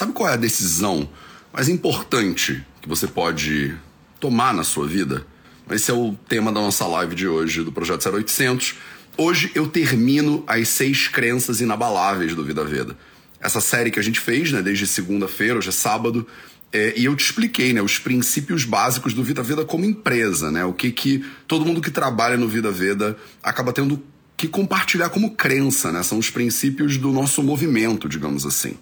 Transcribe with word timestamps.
sabe 0.00 0.14
qual 0.14 0.30
é 0.30 0.32
a 0.32 0.36
decisão 0.36 1.06
mais 1.52 1.68
importante 1.68 2.64
que 2.80 2.88
você 2.88 3.06
pode 3.06 3.76
tomar 4.18 4.54
na 4.54 4.64
sua 4.64 4.86
vida? 4.86 5.26
Esse 5.70 5.90
é 5.90 5.94
o 5.94 6.14
tema 6.26 6.50
da 6.50 6.58
nossa 6.58 6.86
live 6.86 7.14
de 7.14 7.28
hoje, 7.28 7.62
do 7.62 7.70
Projeto 7.70 8.08
0800. 8.08 8.76
Hoje 9.18 9.50
eu 9.54 9.68
termino 9.68 10.42
as 10.46 10.68
seis 10.68 11.06
crenças 11.06 11.60
inabaláveis 11.60 12.34
do 12.34 12.42
Vida 12.42 12.64
Veda. 12.64 12.96
Essa 13.38 13.60
série 13.60 13.90
que 13.90 14.00
a 14.00 14.02
gente 14.02 14.18
fez, 14.18 14.50
né, 14.50 14.62
desde 14.62 14.86
segunda-feira, 14.86 15.58
hoje 15.58 15.68
é 15.68 15.72
sábado, 15.72 16.26
é, 16.72 16.94
e 16.96 17.04
eu 17.04 17.14
te 17.14 17.24
expliquei, 17.26 17.74
né, 17.74 17.82
os 17.82 17.98
princípios 17.98 18.64
básicos 18.64 19.12
do 19.12 19.22
Vida 19.22 19.42
Veda 19.42 19.66
como 19.66 19.84
empresa, 19.84 20.50
né, 20.50 20.64
o 20.64 20.72
que 20.72 20.90
que 20.90 21.22
todo 21.46 21.66
mundo 21.66 21.82
que 21.82 21.90
trabalha 21.90 22.38
no 22.38 22.48
Vida 22.48 22.70
Veda 22.70 23.18
acaba 23.42 23.70
tendo 23.70 24.02
que 24.34 24.48
compartilhar 24.48 25.10
como 25.10 25.32
crença, 25.32 25.92
né, 25.92 26.02
são 26.02 26.16
os 26.16 26.30
princípios 26.30 26.96
do 26.96 27.12
nosso 27.12 27.42
movimento, 27.42 28.08
digamos 28.08 28.46
assim. 28.46 28.78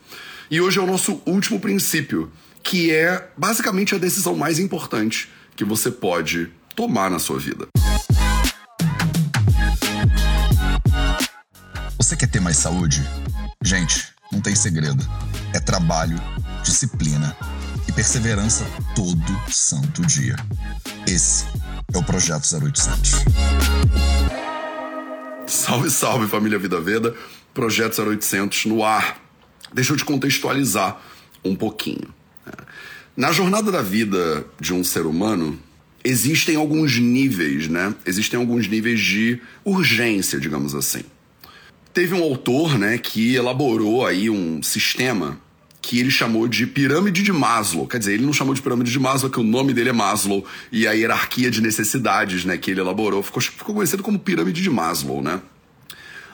E 0.51 0.62
hoje 0.62 0.79
é 0.79 0.83
o 0.83 0.87
nosso 0.87 1.21
último 1.27 1.61
princípio, 1.61 2.33
que 2.62 2.91
é 2.91 3.30
basicamente 3.37 3.95
a 3.95 3.98
decisão 3.98 4.34
mais 4.34 4.59
importante 4.59 5.29
que 5.55 5.62
você 5.62 5.91
pode 5.91 6.51
tomar 6.74 7.11
na 7.11 7.19
sua 7.19 7.38
vida. 7.38 7.69
Você 11.98 12.16
quer 12.16 12.29
ter 12.29 12.41
mais 12.41 12.57
saúde? 12.57 13.02
Gente, 13.62 14.09
não 14.33 14.41
tem 14.41 14.55
segredo. 14.55 15.07
É 15.52 15.61
trabalho, 15.61 16.19
disciplina 16.62 17.37
e 17.87 17.93
perseverança 17.93 18.65
todo 18.95 19.52
santo 19.52 20.01
dia. 20.07 20.37
Esse 21.07 21.45
é 21.93 21.99
o 21.99 22.02
Projeto 22.02 22.46
0800. 22.51 23.12
Salve, 25.46 25.91
salve 25.91 26.27
família 26.27 26.59
Vida 26.59 26.80
Veda, 26.80 27.15
Projeto 27.52 28.01
0800 28.01 28.65
no 28.65 28.83
ar. 28.83 29.27
Deixa 29.73 29.93
eu 29.93 29.97
te 29.97 30.05
contextualizar 30.05 31.01
um 31.45 31.55
pouquinho. 31.55 32.15
Na 33.17 33.33
jornada 33.33 33.71
da 33.71 33.83
vida 33.83 34.47
de 34.61 34.73
um 34.73 34.85
ser 34.85 35.05
humano, 35.05 35.59
existem 36.05 36.57
alguns 36.57 36.99
níveis, 36.99 37.69
né? 37.69 37.95
Existem 38.07 38.38
alguns 38.38 38.69
níveis 38.69 39.01
de 39.01 39.41
urgência, 39.65 40.38
digamos 40.38 40.75
assim. 40.75 41.02
Teve 41.93 42.15
um 42.15 42.23
autor, 42.23 42.79
né, 42.79 42.97
que 42.97 43.35
elaborou 43.35 44.07
aí 44.07 44.30
um 44.30 44.63
sistema 44.63 45.38
que 45.80 45.99
ele 45.99 46.10
chamou 46.10 46.47
de 46.47 46.66
pirâmide 46.66 47.23
de 47.23 47.32
Maslow. 47.32 47.87
Quer 47.87 47.99
dizer, 47.99 48.15
ele 48.15 48.25
não 48.25 48.32
chamou 48.32 48.55
de 48.55 48.63
pirâmide 48.63 48.91
de 48.91 49.01
Maslow, 49.01 49.30
que 49.30 49.41
o 49.41 49.43
nome 49.43 49.73
dele 49.73 49.88
é 49.88 49.93
Maslow, 49.93 50.45
e 50.71 50.87
a 50.87 50.93
hierarquia 50.93 51.51
de 51.51 51.60
necessidades, 51.60 52.45
né, 52.45 52.57
que 52.57 52.71
ele 52.71 52.80
elaborou, 52.80 53.23
ficou, 53.23 53.41
ficou 53.41 53.75
conhecido 53.75 54.03
como 54.03 54.19
pirâmide 54.19 54.63
de 54.63 54.71
Maslow, 54.71 55.23
né? 55.23 55.41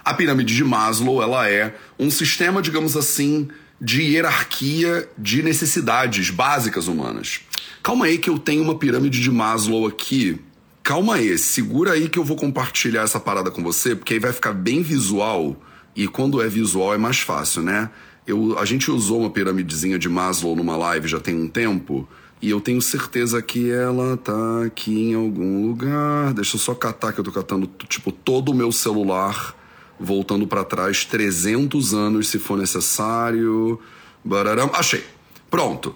A 0.04 0.12
pirâmide 0.12 0.54
de 0.54 0.64
Maslow, 0.64 1.22
ela 1.22 1.48
é 1.48 1.74
um 1.98 2.10
sistema, 2.10 2.60
digamos 2.60 2.96
assim, 2.96 3.48
de 3.80 4.02
hierarquia 4.02 5.08
de 5.16 5.42
necessidades 5.42 6.30
básicas 6.30 6.88
humanas. 6.88 7.40
Calma 7.82 8.06
aí 8.06 8.18
que 8.18 8.28
eu 8.28 8.38
tenho 8.38 8.62
uma 8.62 8.78
pirâmide 8.78 9.20
de 9.20 9.30
Maslow 9.30 9.86
aqui 9.86 10.40
calma 10.84 11.14
aí, 11.14 11.36
segura 11.38 11.92
aí 11.92 12.10
que 12.10 12.18
eu 12.18 12.24
vou 12.24 12.36
compartilhar 12.36 13.02
essa 13.02 13.18
parada 13.18 13.50
com 13.50 13.62
você, 13.62 13.96
porque 13.96 14.12
aí 14.12 14.20
vai 14.20 14.34
ficar 14.34 14.52
bem 14.52 14.82
visual. 14.82 15.56
E 15.96 16.06
quando 16.06 16.42
é 16.42 16.46
visual 16.46 16.92
é 16.92 16.98
mais 16.98 17.20
fácil, 17.20 17.62
né? 17.62 17.90
Eu, 18.26 18.58
a 18.58 18.64
gente 18.66 18.90
usou 18.90 19.20
uma 19.20 19.30
piramidezinha 19.30 19.98
de 19.98 20.08
Maslow 20.08 20.54
numa 20.54 20.76
live 20.76 21.08
já 21.08 21.18
tem 21.18 21.34
um 21.34 21.48
tempo. 21.48 22.06
E 22.42 22.50
eu 22.50 22.60
tenho 22.60 22.82
certeza 22.82 23.40
que 23.40 23.70
ela 23.70 24.18
tá 24.18 24.64
aqui 24.66 25.10
em 25.10 25.14
algum 25.14 25.66
lugar. 25.66 26.34
Deixa 26.34 26.56
eu 26.56 26.60
só 26.60 26.74
catar 26.74 27.14
que 27.14 27.20
eu 27.20 27.24
tô 27.24 27.32
catando, 27.32 27.66
tipo, 27.88 28.12
todo 28.12 28.50
o 28.50 28.54
meu 28.54 28.70
celular, 28.70 29.56
voltando 29.98 30.46
para 30.46 30.64
trás 30.64 31.04
300 31.04 31.94
anos 31.94 32.28
se 32.28 32.38
for 32.38 32.58
necessário. 32.58 33.80
Bararam. 34.24 34.70
Achei. 34.74 35.04
Pronto. 35.50 35.94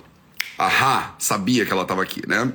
Ahá, 0.59 1.15
sabia 1.19 1.65
que 1.65 1.73
ela 1.73 1.85
tava 1.85 2.03
aqui, 2.03 2.23
né? 2.27 2.53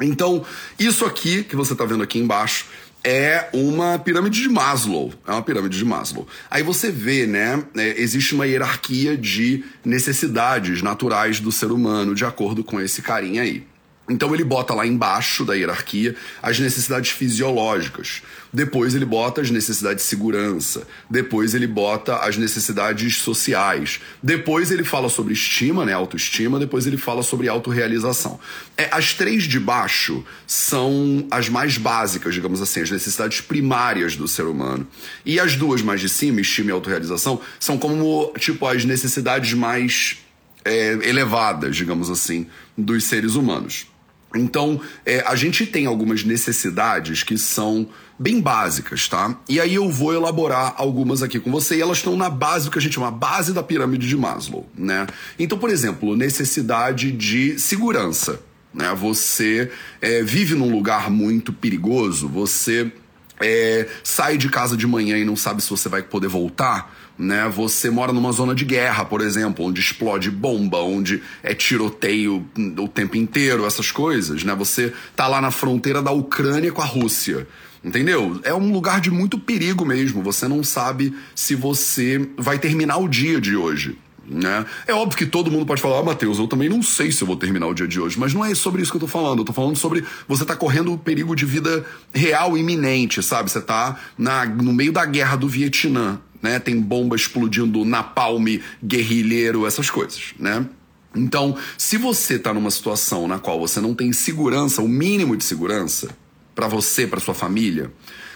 Então, 0.00 0.44
isso 0.78 1.04
aqui 1.04 1.42
que 1.42 1.56
você 1.56 1.72
está 1.72 1.84
vendo 1.84 2.02
aqui 2.02 2.18
embaixo 2.18 2.66
é 3.02 3.48
uma 3.52 3.98
pirâmide 3.98 4.42
de 4.42 4.48
Maslow. 4.48 5.12
É 5.26 5.32
uma 5.32 5.42
pirâmide 5.42 5.78
de 5.78 5.84
Maslow. 5.84 6.26
Aí 6.50 6.62
você 6.62 6.90
vê, 6.90 7.26
né? 7.26 7.62
É, 7.76 8.00
existe 8.00 8.34
uma 8.34 8.46
hierarquia 8.46 9.16
de 9.16 9.64
necessidades 9.84 10.82
naturais 10.82 11.40
do 11.40 11.50
ser 11.50 11.72
humano, 11.72 12.14
de 12.14 12.24
acordo 12.24 12.62
com 12.62 12.80
esse 12.80 13.02
carinha 13.02 13.42
aí. 13.42 13.66
Então 14.08 14.34
ele 14.34 14.44
bota 14.44 14.74
lá 14.74 14.86
embaixo 14.86 15.44
da 15.44 15.54
hierarquia 15.54 16.16
as 16.42 16.58
necessidades 16.58 17.10
fisiológicas. 17.10 18.22
Depois 18.50 18.94
ele 18.94 19.04
bota 19.04 19.42
as 19.42 19.50
necessidades 19.50 20.02
de 20.02 20.08
segurança. 20.08 20.86
Depois 21.10 21.54
ele 21.54 21.66
bota 21.66 22.16
as 22.16 22.36
necessidades 22.38 23.18
sociais. 23.18 24.00
Depois 24.22 24.70
ele 24.70 24.84
fala 24.84 25.10
sobre 25.10 25.34
estima, 25.34 25.84
né, 25.84 25.92
autoestima. 25.92 26.58
Depois 26.58 26.86
ele 26.86 26.96
fala 26.96 27.22
sobre 27.22 27.48
autorrealização. 27.48 28.40
É, 28.76 28.88
as 28.90 29.12
três 29.12 29.44
de 29.44 29.60
baixo 29.60 30.24
são 30.46 31.26
as 31.30 31.48
mais 31.50 31.76
básicas, 31.76 32.34
digamos 32.34 32.62
assim, 32.62 32.80
as 32.80 32.90
necessidades 32.90 33.42
primárias 33.42 34.16
do 34.16 34.26
ser 34.26 34.44
humano. 34.44 34.86
E 35.26 35.38
as 35.38 35.54
duas 35.54 35.82
mais 35.82 36.00
de 36.00 36.08
cima, 36.08 36.40
estima 36.40 36.70
e 36.70 36.72
autorrealização, 36.72 37.40
são 37.60 37.76
como 37.76 38.32
tipo 38.38 38.66
as 38.66 38.84
necessidades 38.84 39.52
mais 39.52 40.18
é, 40.64 40.92
elevadas, 41.08 41.76
digamos 41.76 42.08
assim, 42.08 42.46
dos 42.76 43.04
seres 43.04 43.34
humanos. 43.34 43.86
Então, 44.34 44.80
é, 45.06 45.20
a 45.26 45.34
gente 45.34 45.66
tem 45.66 45.86
algumas 45.86 46.22
necessidades 46.22 47.22
que 47.22 47.38
são 47.38 47.88
bem 48.18 48.40
básicas, 48.40 49.08
tá? 49.08 49.38
E 49.48 49.60
aí 49.60 49.74
eu 49.74 49.88
vou 49.90 50.12
elaborar 50.12 50.74
algumas 50.76 51.22
aqui 51.22 51.38
com 51.40 51.50
você 51.50 51.76
e 51.76 51.80
elas 51.80 51.98
estão 51.98 52.16
na 52.16 52.28
base 52.28 52.66
do 52.66 52.70
que 52.70 52.78
a 52.78 52.82
gente 52.82 52.94
chama 52.94 53.10
base 53.10 53.52
da 53.52 53.62
pirâmide 53.62 54.06
de 54.06 54.16
Maslow, 54.16 54.68
né? 54.76 55.06
Então, 55.38 55.56
por 55.56 55.70
exemplo, 55.70 56.16
necessidade 56.16 57.12
de 57.12 57.58
segurança, 57.58 58.40
né? 58.74 58.92
Você 58.94 59.70
é, 60.00 60.22
vive 60.22 60.54
num 60.54 60.70
lugar 60.70 61.10
muito 61.10 61.52
perigoso, 61.52 62.28
você 62.28 62.92
é, 63.40 63.88
sai 64.02 64.36
de 64.36 64.48
casa 64.48 64.76
de 64.76 64.86
manhã 64.86 65.16
e 65.16 65.24
não 65.24 65.36
sabe 65.36 65.62
se 65.62 65.70
você 65.70 65.88
vai 65.88 66.02
poder 66.02 66.28
voltar, 66.28 66.94
né? 67.18 67.48
Você 67.48 67.90
mora 67.90 68.12
numa 68.12 68.30
zona 68.30 68.54
de 68.54 68.64
guerra, 68.64 69.04
por 69.04 69.20
exemplo, 69.20 69.64
onde 69.64 69.80
explode 69.80 70.30
bomba, 70.30 70.78
onde 70.78 71.20
é 71.42 71.52
tiroteio 71.52 72.46
o 72.78 72.88
tempo 72.88 73.16
inteiro, 73.16 73.66
essas 73.66 73.90
coisas, 73.90 74.44
né? 74.44 74.54
Você 74.54 74.92
tá 75.16 75.26
lá 75.26 75.40
na 75.40 75.50
fronteira 75.50 76.00
da 76.00 76.12
Ucrânia 76.12 76.70
com 76.70 76.80
a 76.80 76.86
Rússia. 76.86 77.46
Entendeu? 77.82 78.40
É 78.42 78.52
um 78.52 78.72
lugar 78.72 79.00
de 79.00 79.10
muito 79.10 79.38
perigo 79.38 79.84
mesmo. 79.84 80.22
Você 80.22 80.48
não 80.48 80.64
sabe 80.64 81.14
se 81.34 81.54
você 81.54 82.28
vai 82.36 82.58
terminar 82.58 82.98
o 82.98 83.08
dia 83.08 83.40
de 83.40 83.56
hoje. 83.56 83.96
Né? 84.30 84.66
É 84.86 84.92
óbvio 84.92 85.16
que 85.16 85.24
todo 85.24 85.50
mundo 85.50 85.64
pode 85.64 85.80
falar, 85.80 86.00
ah, 86.00 86.02
Matheus, 86.02 86.38
eu 86.38 86.46
também 86.46 86.68
não 86.68 86.82
sei 86.82 87.10
se 87.10 87.22
eu 87.22 87.26
vou 87.26 87.36
terminar 87.36 87.66
o 87.66 87.72
dia 87.72 87.88
de 87.88 87.98
hoje, 87.98 88.18
mas 88.18 88.34
não 88.34 88.44
é 88.44 88.54
sobre 88.54 88.82
isso 88.82 88.90
que 88.90 88.96
eu 88.96 89.00
tô 89.00 89.06
falando. 89.06 89.38
Eu 89.38 89.44
tô 89.44 89.52
falando 89.52 89.76
sobre 89.76 90.04
você 90.26 90.44
tá 90.44 90.54
correndo 90.54 90.92
o 90.92 90.98
perigo 90.98 91.34
de 91.34 91.46
vida 91.46 91.84
real 92.12 92.56
iminente, 92.58 93.22
sabe? 93.22 93.50
Você 93.50 93.60
tá 93.60 93.98
na, 94.18 94.44
no 94.44 94.72
meio 94.72 94.92
da 94.92 95.06
guerra 95.06 95.36
do 95.36 95.48
Vietnã, 95.48 96.20
né? 96.42 96.58
Tem 96.58 96.80
bomba 96.80 97.16
explodindo, 97.16 97.84
napalm, 97.84 98.46
guerrilheiro, 98.82 99.66
essas 99.66 99.90
coisas, 99.90 100.34
né? 100.38 100.66
Então, 101.14 101.56
se 101.76 101.96
você 101.96 102.38
tá 102.38 102.52
numa 102.52 102.70
situação 102.70 103.26
na 103.26 103.38
qual 103.38 103.58
você 103.58 103.80
não 103.80 103.94
tem 103.94 104.12
segurança, 104.12 104.82
o 104.82 104.88
mínimo 104.88 105.36
de 105.36 105.44
segurança 105.44 106.10
para 106.54 106.68
você, 106.68 107.06
para 107.06 107.20
sua 107.20 107.34
família, 107.34 107.90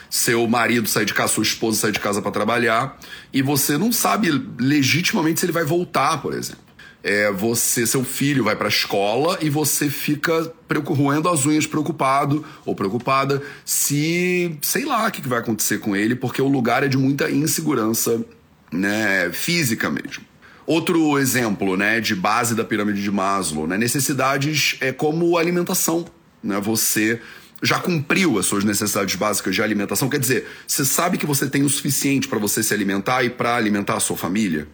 seu 0.09 0.47
marido 0.47 0.89
sai 0.89 1.05
de 1.05 1.15
casa, 1.15 1.33
sua 1.35 1.43
esposa 1.43 1.81
sai 1.81 1.93
de 1.93 2.01
casa 2.01 2.21
para 2.21 2.31
trabalhar 2.31 2.99
e 3.33 3.41
você 3.41 3.79
não 3.79 3.93
sabe 3.93 4.31
legitimamente 4.59 5.41
se 5.41 5.47
ele 5.47 5.53
vai 5.53 5.65
voltar, 5.65 6.21
por 6.21 6.35
exemplo. 6.35 6.72
É, 7.05 7.33
você, 7.33 7.85
seu 7.85 8.05
filho 8.05 8.45
vai 8.45 8.55
para 8.55 8.67
a 8.67 8.69
escola 8.69 9.37
e 9.41 9.51
você 9.51 9.91
fica 9.91 10.53
roendo 10.87 11.29
as 11.29 11.45
unhas 11.45 11.67
preocupado 11.67 12.45
ou 12.65 12.77
preocupada 12.77 13.43
se, 13.65 14.57
sei 14.63 14.85
lá, 14.85 15.09
o 15.09 15.11
que 15.11 15.29
vai 15.29 15.41
acontecer 15.41 15.79
com 15.79 15.97
ele, 15.97 16.15
porque 16.15 16.41
o 16.41 16.49
lugar 16.49 16.85
é 16.85 16.89
de 16.89 16.97
muita 16.97 17.29
insegurança, 17.29 18.25
né, 18.71 19.31
física 19.33 19.91
mesmo. 19.91 20.25
Outro 20.65 21.19
exemplo, 21.19 21.77
né, 21.77 22.01
de 22.01 22.15
base 22.15 22.55
da 22.55 22.65
pirâmide 22.65 23.03
de 23.03 23.11
Maslow, 23.11 23.67
né, 23.67 23.77
necessidades 23.77 24.77
é 24.81 24.93
como 24.93 25.37
alimentação, 25.37 26.07
né, 26.41 26.61
você 26.61 27.21
já 27.63 27.79
cumpriu 27.79 28.39
as 28.39 28.47
suas 28.47 28.65
necessidades 28.65 29.15
básicas 29.15 29.55
de 29.55 29.63
alimentação? 29.63 30.09
Quer 30.09 30.19
dizer, 30.19 30.49
você 30.67 30.85
sabe 30.85 31.17
que 31.17 31.27
você 31.27 31.49
tem 31.49 31.63
o 31.63 31.69
suficiente 31.69 32.27
para 32.27 32.39
você 32.39 32.63
se 32.63 32.75
alimentar 32.75 33.23
e 33.23 33.31
para 33.31 33.55
alimentar 33.55 33.95
a 33.95 34.01
sua 34.01 34.17
família? 34.17 34.67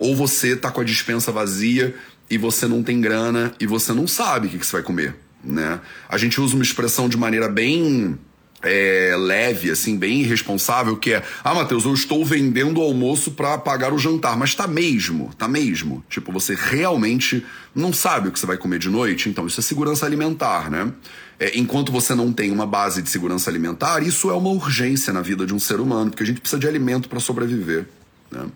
Ou 0.00 0.16
você 0.16 0.56
tá 0.56 0.70
com 0.70 0.80
a 0.80 0.84
dispensa 0.84 1.30
vazia 1.30 1.94
e 2.28 2.38
você 2.38 2.66
não 2.66 2.82
tem 2.82 3.00
grana 3.00 3.52
e 3.60 3.66
você 3.66 3.92
não 3.92 4.08
sabe 4.08 4.46
o 4.46 4.50
que, 4.50 4.58
que 4.58 4.66
você 4.66 4.72
vai 4.72 4.82
comer, 4.82 5.14
né? 5.44 5.78
A 6.08 6.16
gente 6.16 6.40
usa 6.40 6.54
uma 6.54 6.64
expressão 6.64 7.08
de 7.08 7.16
maneira 7.16 7.48
bem 7.48 8.18
é, 8.62 9.14
leve, 9.16 9.70
assim, 9.70 9.96
bem 9.96 10.20
irresponsável, 10.20 10.96
que 10.96 11.12
é: 11.12 11.22
Ah, 11.42 11.54
Matheus, 11.54 11.84
eu 11.84 11.94
estou 11.94 12.24
vendendo 12.24 12.78
o 12.78 12.82
almoço 12.82 13.32
para 13.32 13.56
pagar 13.58 13.92
o 13.92 13.98
jantar. 13.98 14.36
Mas 14.36 14.54
tá 14.54 14.66
mesmo, 14.66 15.30
tá 15.36 15.48
mesmo. 15.48 16.04
Tipo, 16.08 16.32
você 16.32 16.54
realmente 16.54 17.44
não 17.74 17.92
sabe 17.92 18.28
o 18.28 18.32
que 18.32 18.38
você 18.38 18.46
vai 18.46 18.56
comer 18.56 18.78
de 18.78 18.88
noite, 18.88 19.28
então 19.28 19.46
isso 19.46 19.60
é 19.60 19.62
segurança 19.62 20.04
alimentar, 20.04 20.70
né? 20.70 20.92
É, 21.38 21.58
enquanto 21.58 21.90
você 21.90 22.14
não 22.14 22.32
tem 22.32 22.50
uma 22.50 22.66
base 22.66 23.00
de 23.00 23.08
segurança 23.08 23.48
alimentar, 23.50 24.02
isso 24.02 24.30
é 24.30 24.34
uma 24.34 24.50
urgência 24.50 25.12
na 25.12 25.22
vida 25.22 25.46
de 25.46 25.54
um 25.54 25.58
ser 25.58 25.80
humano, 25.80 26.10
porque 26.10 26.22
a 26.22 26.26
gente 26.26 26.40
precisa 26.40 26.60
de 26.60 26.68
alimento 26.68 27.08
para 27.08 27.20
sobreviver. 27.20 27.86
Né? 28.30 28.46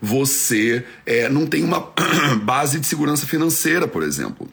você 0.00 0.84
é, 1.04 1.28
não 1.28 1.46
tem 1.46 1.62
uma 1.62 1.92
base 2.42 2.80
de 2.80 2.86
segurança 2.86 3.26
financeira, 3.26 3.86
por 3.86 4.02
exemplo. 4.02 4.48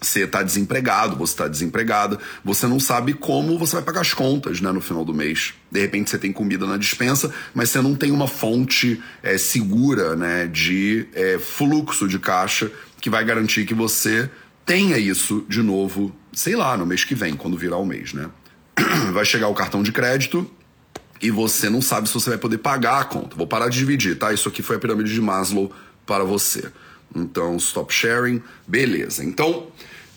Você 0.00 0.24
está 0.24 0.42
desempregado, 0.42 1.16
você 1.16 1.32
está 1.32 1.48
desempregada, 1.48 2.18
você 2.44 2.66
não 2.66 2.78
sabe 2.78 3.14
como 3.14 3.58
você 3.58 3.76
vai 3.76 3.82
pagar 3.82 4.02
as 4.02 4.12
contas 4.12 4.60
né, 4.60 4.70
no 4.70 4.80
final 4.80 5.04
do 5.04 5.14
mês. 5.14 5.54
De 5.70 5.80
repente 5.80 6.10
você 6.10 6.18
tem 6.18 6.32
comida 6.32 6.66
na 6.66 6.76
dispensa, 6.76 7.32
mas 7.54 7.70
você 7.70 7.80
não 7.80 7.94
tem 7.94 8.10
uma 8.10 8.28
fonte 8.28 9.02
é, 9.22 9.38
segura 9.38 10.14
né, 10.14 10.46
de 10.46 11.08
é, 11.14 11.38
fluxo 11.38 12.06
de 12.06 12.18
caixa 12.18 12.70
que 13.00 13.08
vai 13.08 13.24
garantir 13.24 13.64
que 13.64 13.74
você 13.74 14.30
tenha 14.66 14.98
isso 14.98 15.44
de 15.48 15.62
novo, 15.62 16.14
sei 16.32 16.56
lá, 16.56 16.76
no 16.76 16.84
mês 16.84 17.04
que 17.04 17.14
vem, 17.14 17.34
quando 17.34 17.56
virar 17.56 17.78
o 17.78 17.86
mês, 17.86 18.12
né? 18.12 18.28
Vai 19.12 19.24
chegar 19.24 19.48
o 19.48 19.54
cartão 19.54 19.82
de 19.82 19.92
crédito 19.92 20.50
e 21.20 21.30
você 21.30 21.68
não 21.68 21.80
sabe 21.80 22.08
se 22.08 22.14
você 22.14 22.30
vai 22.30 22.38
poder 22.38 22.58
pagar 22.58 23.00
a 23.00 23.04
conta. 23.04 23.36
Vou 23.36 23.46
parar 23.46 23.68
de 23.68 23.78
dividir, 23.78 24.18
tá? 24.18 24.32
Isso 24.32 24.48
aqui 24.48 24.62
foi 24.62 24.76
a 24.76 24.78
pirâmide 24.78 25.12
de 25.12 25.20
Maslow 25.20 25.72
para 26.04 26.24
você. 26.24 26.70
Então, 27.14 27.56
stop 27.56 27.92
sharing, 27.92 28.42
beleza. 28.66 29.24
Então, 29.24 29.68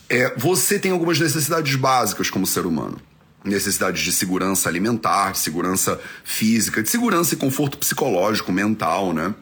é, 0.08 0.34
você 0.36 0.78
tem 0.78 0.90
algumas 0.90 1.18
necessidades 1.18 1.74
básicas 1.76 2.28
como 2.30 2.46
ser 2.46 2.66
humano. 2.66 3.00
Necessidades 3.44 4.02
de 4.02 4.12
segurança 4.12 4.68
alimentar, 4.68 5.32
de 5.32 5.38
segurança 5.38 5.98
física, 6.24 6.82
de 6.82 6.90
segurança 6.90 7.34
e 7.34 7.36
conforto 7.36 7.78
psicológico, 7.78 8.52
mental, 8.52 9.12
né? 9.12 9.34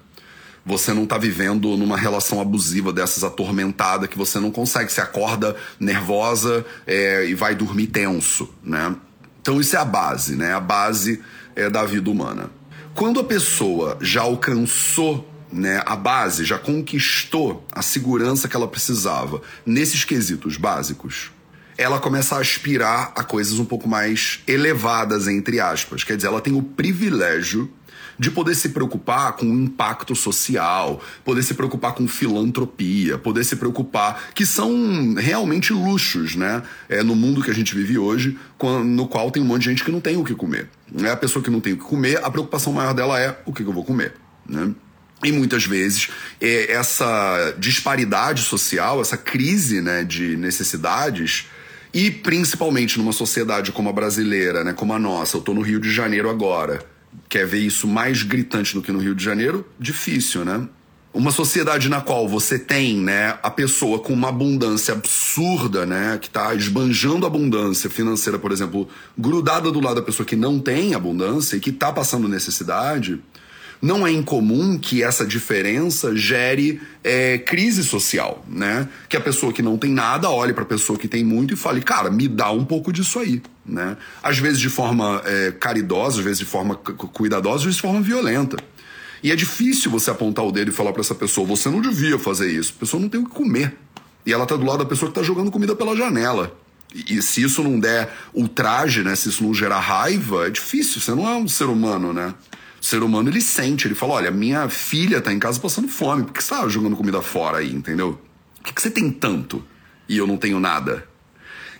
Você 0.65 0.93
não 0.93 1.07
tá 1.07 1.17
vivendo 1.17 1.77
numa 1.79 1.97
relação 1.97 2.41
abusiva 2.41 2.93
dessas 2.93 3.25
atormentada 3.25 4.07
que 4.07 4.19
você 4.19 4.39
não 4.39 4.51
consegue. 4.51 4.93
Você 4.93 5.01
acorda 5.01 5.57
nervosa 5.81 6.65
é, 6.87 7.25
e 7.27 7.35
vai 7.35 7.55
dormir 7.55 7.87
tenso, 7.87 8.53
né? 8.63 8.95
Então 9.41 9.59
isso 9.61 9.75
é 9.75 9.79
a 9.79 9.85
base, 9.85 10.37
né? 10.37 10.53
A 10.53 10.61
base 10.61 11.23
é, 11.55 11.69
da 11.69 11.85
vida 11.85 12.11
humana. 12.11 12.51
Quando 12.95 13.21
a 13.21 13.25
pessoa 13.25 13.97
já 14.01 14.23
alcançou 14.23 15.29
né, 15.53 15.83
a 15.87 15.97
base, 15.97 16.45
já 16.45 16.59
conquistou 16.59 17.65
a 17.73 17.83
segurança 17.83 18.49
que 18.49 18.57
ela 18.57 18.69
precisava 18.69 19.41
nesses 19.65 20.05
quesitos 20.05 20.57
básicos, 20.57 21.31
ela 21.77 22.01
começa 22.01 22.37
a 22.37 22.41
aspirar 22.41 23.13
a 23.15 23.23
coisas 23.23 23.59
um 23.59 23.65
pouco 23.65 23.89
mais 23.89 24.41
elevadas, 24.49 25.29
entre 25.29 25.61
aspas. 25.61 26.03
Quer 26.03 26.17
dizer, 26.17 26.27
ela 26.27 26.41
tem 26.41 26.55
o 26.55 26.63
privilégio 26.63 27.73
de 28.19 28.31
poder 28.31 28.55
se 28.55 28.71
preocupar 28.71 29.35
com 29.35 29.47
o 29.47 29.55
impacto 29.55 30.15
social, 30.15 31.01
poder 31.25 31.43
se 31.43 31.55
preocupar 31.55 31.95
com 31.95 32.09
filantropia, 32.09 33.17
poder 33.17 33.45
se 33.45 33.57
preocupar, 33.57 34.31
que 34.35 34.45
são 34.45 35.15
realmente 35.15 35.73
luxos, 35.73 36.35
né? 36.35 36.63
É, 36.89 37.03
no 37.03 37.15
mundo 37.15 37.43
que 37.43 37.51
a 37.51 37.55
gente 37.55 37.75
vive 37.75 37.97
hoje, 37.97 38.37
no 38.85 39.07
qual 39.07 39.31
tem 39.31 39.43
um 39.43 39.47
monte 39.47 39.63
de 39.63 39.71
gente 39.71 39.85
que 39.85 39.93
não 39.93 40.01
tem 40.01 40.17
o 40.17 40.25
que 40.25 40.35
comer. 40.35 40.69
É 41.03 41.11
a 41.11 41.17
pessoa 41.17 41.43
que 41.43 41.51
não 41.51 41.61
tem 41.61 41.75
o 41.75 41.77
que 41.77 41.85
comer, 41.85 42.19
a 42.25 42.31
preocupação 42.31 42.73
maior 42.73 42.93
dela 42.93 43.21
é 43.21 43.41
o 43.47 43.53
que 43.53 43.63
eu 43.63 43.73
vou 43.73 43.85
comer, 43.85 44.15
né? 44.49 44.75
E 45.25 45.33
muitas 45.33 45.65
vezes 45.65 46.11
é, 46.41 46.73
essa 46.73 47.55
disparidade 47.59 48.43
social, 48.43 49.01
essa 49.01 49.17
crise 49.17 49.81
né, 49.81 50.05
de 50.05 50.37
necessidades, 50.37 51.47
e 51.93 52.11
principalmente 52.11 52.99
numa 52.99 53.13
sociedade 53.13 53.73
como 53.73 53.89
a 53.89 53.93
brasileira, 53.93 54.63
né, 54.63 54.73
como 54.73 54.93
a 54.93 54.99
nossa, 54.99 55.37
eu 55.37 55.41
estou 55.41 55.55
no 55.55 55.61
Rio 55.61 55.81
de 55.81 55.91
Janeiro 55.91 56.31
agora, 56.31 56.85
quer 57.29 57.47
ver 57.47 57.59
isso 57.59 57.87
mais 57.87 58.23
gritante 58.23 58.75
do 58.75 58.83
que 58.83 58.93
no 58.93 58.99
Rio 58.99 59.15
de 59.15 59.23
Janeiro? 59.25 59.67
Difícil, 59.79 60.45
né? 60.45 60.69
Uma 61.13 61.31
sociedade 61.31 61.89
na 61.89 62.01
qual 62.01 62.29
você 62.29 62.59
tem, 62.59 62.99
né, 62.99 63.39
a 63.43 63.51
pessoa 63.51 63.99
com 63.99 64.13
uma 64.13 64.29
abundância 64.29 64.93
absurda, 64.93 65.87
né, 65.87 66.19
que 66.21 66.29
está 66.29 66.55
esbanjando 66.55 67.27
abundância 67.27 67.89
financeira, 67.89 68.39
por 68.39 68.53
exemplo, 68.53 68.87
grudada 69.17 69.73
do 69.73 69.81
lado 69.81 69.97
da 69.97 70.03
pessoa 70.03 70.27
que 70.27 70.37
não 70.37 70.61
tem 70.61 70.95
abundância 70.95 71.57
e 71.57 71.61
que 71.61 71.71
está 71.71 71.91
passando 71.93 72.29
necessidade, 72.29 73.19
não 73.81 74.07
é 74.07 74.13
incomum 74.13 74.79
que 74.79 75.03
essa 75.03 75.25
diferença 75.25 76.15
gere 76.15 76.81
é, 77.03 77.39
crise 77.39 77.85
social, 77.85 78.45
né? 78.49 78.89
Que 79.09 79.17
a 79.17 79.21
pessoa 79.21 79.53
que 79.53 79.63
não 79.63 79.79
tem 79.79 79.93
nada 79.93 80.31
olhe 80.31 80.53
para 80.53 80.65
a 80.65 80.67
pessoa 80.67 80.99
que 80.99 81.09
tem 81.09 81.25
muito 81.25 81.55
e 81.55 81.57
fale, 81.57 81.81
cara, 81.81 82.11
me 82.11 82.29
dá 82.29 82.51
um 82.51 82.65
pouco 82.65 82.93
disso 82.93 83.19
aí, 83.19 83.41
né? 83.69 83.97
Às 84.23 84.39
vezes 84.39 84.59
de 84.59 84.69
forma 84.69 85.23
é, 85.25 85.53
caridosa, 85.53 86.19
às 86.19 86.25
vezes 86.25 86.39
de 86.39 86.45
forma 86.45 86.75
cuidadosa, 86.75 87.57
às 87.57 87.65
vezes 87.65 87.77
de 87.77 87.83
forma 87.83 88.01
violenta. 88.01 88.57
E 89.23 89.33
é 89.33 89.37
difícil 89.37 89.91
você 89.91 90.11
apontar 90.11 90.45
o 90.45 90.53
dedo 90.53 90.71
e 90.71 90.75
falar 90.75 90.93
para 90.93 91.01
essa 91.01 91.15
pessoa, 91.15 91.47
você 91.47 91.69
não 91.69 91.81
devia 91.81 92.19
fazer 92.19 92.51
isso. 92.51 92.73
A 92.77 92.81
pessoa 92.81 93.01
não 93.01 93.09
tem 93.09 93.21
o 93.21 93.25
que 93.25 93.31
comer. 93.31 93.77
E 94.25 94.33
ela 94.33 94.47
tá 94.47 94.57
do 94.57 94.65
lado 94.65 94.79
da 94.79 94.85
pessoa 94.85 95.11
que 95.11 95.15
tá 95.15 95.23
jogando 95.23 95.51
comida 95.51 95.75
pela 95.75 95.97
janela. 95.97 96.57
E, 96.95 97.17
e 97.17 97.23
se 97.23 97.43
isso 97.43 97.63
não 97.63 97.79
der 97.79 98.13
ultraje, 98.33 99.03
né? 99.03 99.15
Se 99.17 99.29
isso 99.29 99.43
não 99.43 99.53
gerar 99.53 99.81
raiva, 99.81 100.47
é 100.47 100.51
difícil. 100.51 101.01
Você 101.01 101.11
não 101.13 101.29
é 101.29 101.35
um 101.37 101.49
ser 101.49 101.65
humano, 101.65 102.13
né? 102.13 102.35
O 102.81 102.85
ser 102.85 103.03
humano 103.03 103.29
ele 103.29 103.41
sente, 103.41 103.89
ele 103.89 103.95
fala: 103.95 104.15
olha, 104.15 104.31
minha 104.31 104.69
filha 104.69 105.21
tá 105.21 105.33
em 105.33 105.39
casa 105.39 105.59
passando 105.59 105.89
fome, 105.89 106.25
por 106.25 106.33
que 106.33 106.43
você 106.43 106.51
tá 106.51 106.69
jogando 106.69 106.97
comida 106.97 107.21
fora 107.21 107.59
aí, 107.59 107.73
entendeu? 107.73 108.21
Por 108.57 108.65
que, 108.65 108.73
que 108.73 108.83
você 108.83 108.91
tem 108.91 109.11
tanto 109.11 109.65
e 110.09 110.17
eu 110.17 110.27
não 110.27 110.37
tenho 110.37 110.61
nada? 110.61 111.07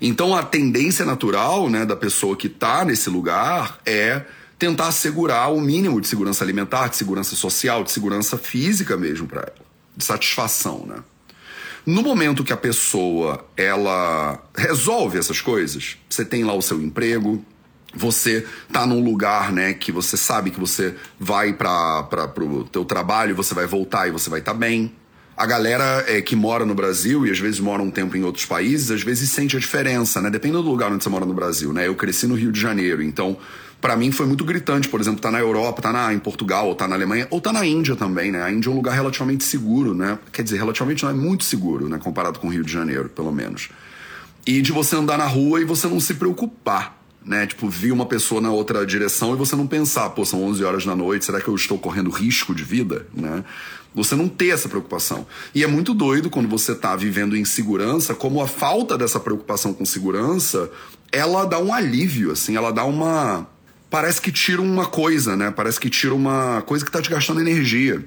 Então 0.01 0.35
a 0.35 0.43
tendência 0.43 1.05
natural 1.05 1.69
né, 1.69 1.85
da 1.85 1.97
pessoa 1.97 2.37
que 2.37 2.49
tá 2.49 2.85
nesse 2.85 3.11
lugar 3.11 3.79
é 3.85 4.23
tentar 4.59 4.89
assegurar 4.89 5.53
o 5.53 5.61
mínimo 5.61 6.01
de 6.01 6.09
segurança 6.09 6.45
alimentar, 6.45 6.89
de 6.89 6.97
segurança 6.97 7.37
social, 7.37 7.85
de 7.85 7.93
segurança 7.93 8.37
física 8.37 8.97
mesmo 8.97 9.27
para 9.27 9.43
ela, 9.43 9.67
de 9.97 10.05
satisfação, 10.05 10.85
né? 10.87 10.97
No 11.87 12.03
momento 12.03 12.45
que 12.45 12.53
a 12.53 12.57
pessoa 12.57 13.47
ela 13.57 14.43
resolve 14.55 15.17
essas 15.17 15.41
coisas, 15.41 15.97
você 16.11 16.23
tem 16.23 16.45
lá 16.45 16.53
o 16.53 16.61
seu 16.61 16.83
emprego, 16.83 17.43
você 17.95 18.47
tá 18.71 18.87
num 18.87 19.03
lugar, 19.03 19.51
né, 19.51 19.73
que 19.73 19.91
você 19.91 20.17
sabe 20.17 20.51
que 20.51 20.61
você 20.61 20.95
vai 21.19 21.55
para 21.55 22.29
pro 22.35 22.65
teu 22.65 22.85
trabalho, 22.85 23.35
você 23.35 23.55
vai 23.55 23.67
voltar 23.67 24.07
e 24.07 24.11
você 24.11 24.29
vai 24.29 24.41
estar 24.41 24.53
tá 24.53 24.59
bem. 24.59 24.93
A 25.39 25.47
galera 25.47 26.05
é, 26.09 26.21
que 26.21 26.35
mora 26.35 26.67
no 26.67 26.75
Brasil 26.75 27.25
e 27.25 27.31
às 27.31 27.39
vezes 27.39 27.61
mora 27.61 27.81
um 27.81 27.93
tempo 27.93 28.17
em 28.17 28.25
outros 28.25 28.45
países, 28.45 28.91
às 28.91 29.05
vezes 29.05 29.31
sente 29.31 29.57
a 29.57 29.61
diferença, 29.61 30.21
né? 30.21 30.29
Depende 30.29 30.55
do 30.55 30.63
lugar 30.63 30.91
onde 30.91 31.05
você 31.05 31.09
mora 31.09 31.25
no 31.25 31.33
Brasil, 31.33 31.73
né? 31.73 31.87
Eu 31.87 31.95
cresci 31.95 32.27
no 32.27 32.35
Rio 32.35 32.51
de 32.51 32.61
Janeiro, 32.61 33.01
então 33.01 33.39
para 33.81 33.95
mim 33.95 34.11
foi 34.11 34.27
muito 34.27 34.45
gritante, 34.45 34.89
por 34.89 35.01
exemplo, 35.01 35.21
tá 35.21 35.31
na 35.31 35.39
Europa, 35.39 35.81
tá 35.81 35.93
na, 35.93 36.13
em 36.13 36.19
Portugal, 36.19 36.67
ou 36.67 36.75
tá 36.75 36.89
na 36.89 36.97
Alemanha, 36.97 37.29
ou 37.31 37.41
tá 37.41 37.53
na 37.53 37.65
Índia 37.65 37.95
também, 37.95 38.33
né? 38.33 38.43
A 38.43 38.51
Índia 38.51 38.69
é 38.69 38.73
um 38.73 38.75
lugar 38.75 38.95
relativamente 38.95 39.45
seguro, 39.45 39.95
né? 39.95 40.19
Quer 40.33 40.43
dizer, 40.43 40.57
relativamente 40.57 41.05
não 41.05 41.11
é 41.11 41.15
muito 41.15 41.45
seguro, 41.45 41.89
né? 41.89 41.99
Comparado 42.03 42.41
com 42.41 42.49
o 42.49 42.51
Rio 42.51 42.65
de 42.65 42.73
Janeiro, 42.73 43.09
pelo 43.09 43.31
menos. 43.31 43.69
E 44.45 44.61
de 44.61 44.73
você 44.73 44.97
andar 44.97 45.19
na 45.19 45.27
rua 45.27 45.61
e 45.61 45.65
você 45.65 45.87
não 45.87 46.01
se 46.01 46.15
preocupar 46.15 46.98
né? 47.25 47.47
Tipo, 47.47 47.69
vir 47.69 47.93
uma 47.93 48.07
pessoa 48.07 48.41
na 48.41 48.51
outra 48.51 48.85
direção 48.87 49.35
e 49.35 49.37
você 49.37 49.55
não 49.55 49.67
pensar, 49.67 50.11
pô, 50.11 50.25
são 50.25 50.43
11 50.45 50.65
horas 50.65 50.85
da 50.85 50.95
noite, 50.95 51.25
será 51.25 51.41
que 51.41 51.49
eu 51.49 51.55
estou 51.55 51.79
correndo 51.79 52.11
risco 52.11 52.55
de 52.55 52.65
vida, 52.65 53.07
né? 53.15 53.45
Você 53.95 54.15
não 54.15 54.29
ter 54.29 54.49
essa 54.49 54.69
preocupação. 54.69 55.27
E 55.55 55.65
é 55.65 55.67
muito 55.67 55.95
doido 55.95 56.31
quando 56.31 56.49
você 56.49 56.73
está 56.73 56.95
vivendo 56.95 57.37
em 57.37 57.45
segurança, 57.45 58.15
como 58.15 58.41
a 58.41 58.47
falta 58.47 58.97
dessa 58.97 59.19
preocupação 59.19 59.73
com 59.73 59.85
segurança, 59.85 60.71
ela 61.11 61.45
dá 61.45 61.59
um 61.59 61.73
alívio, 61.73 62.33
assim, 62.33 62.57
ela 62.57 62.71
dá 62.71 62.85
uma. 62.85 63.47
Parece 63.91 64.21
que 64.21 64.31
tira 64.31 64.61
uma 64.61 64.87
coisa, 64.87 65.35
né? 65.37 65.51
Parece 65.51 65.81
que 65.81 65.89
tira 65.89 66.15
uma 66.15 66.63
coisa 66.63 66.85
que 66.85 66.91
está 66.91 67.01
te 67.01 67.11
gastando 67.11 67.41
energia 67.41 68.05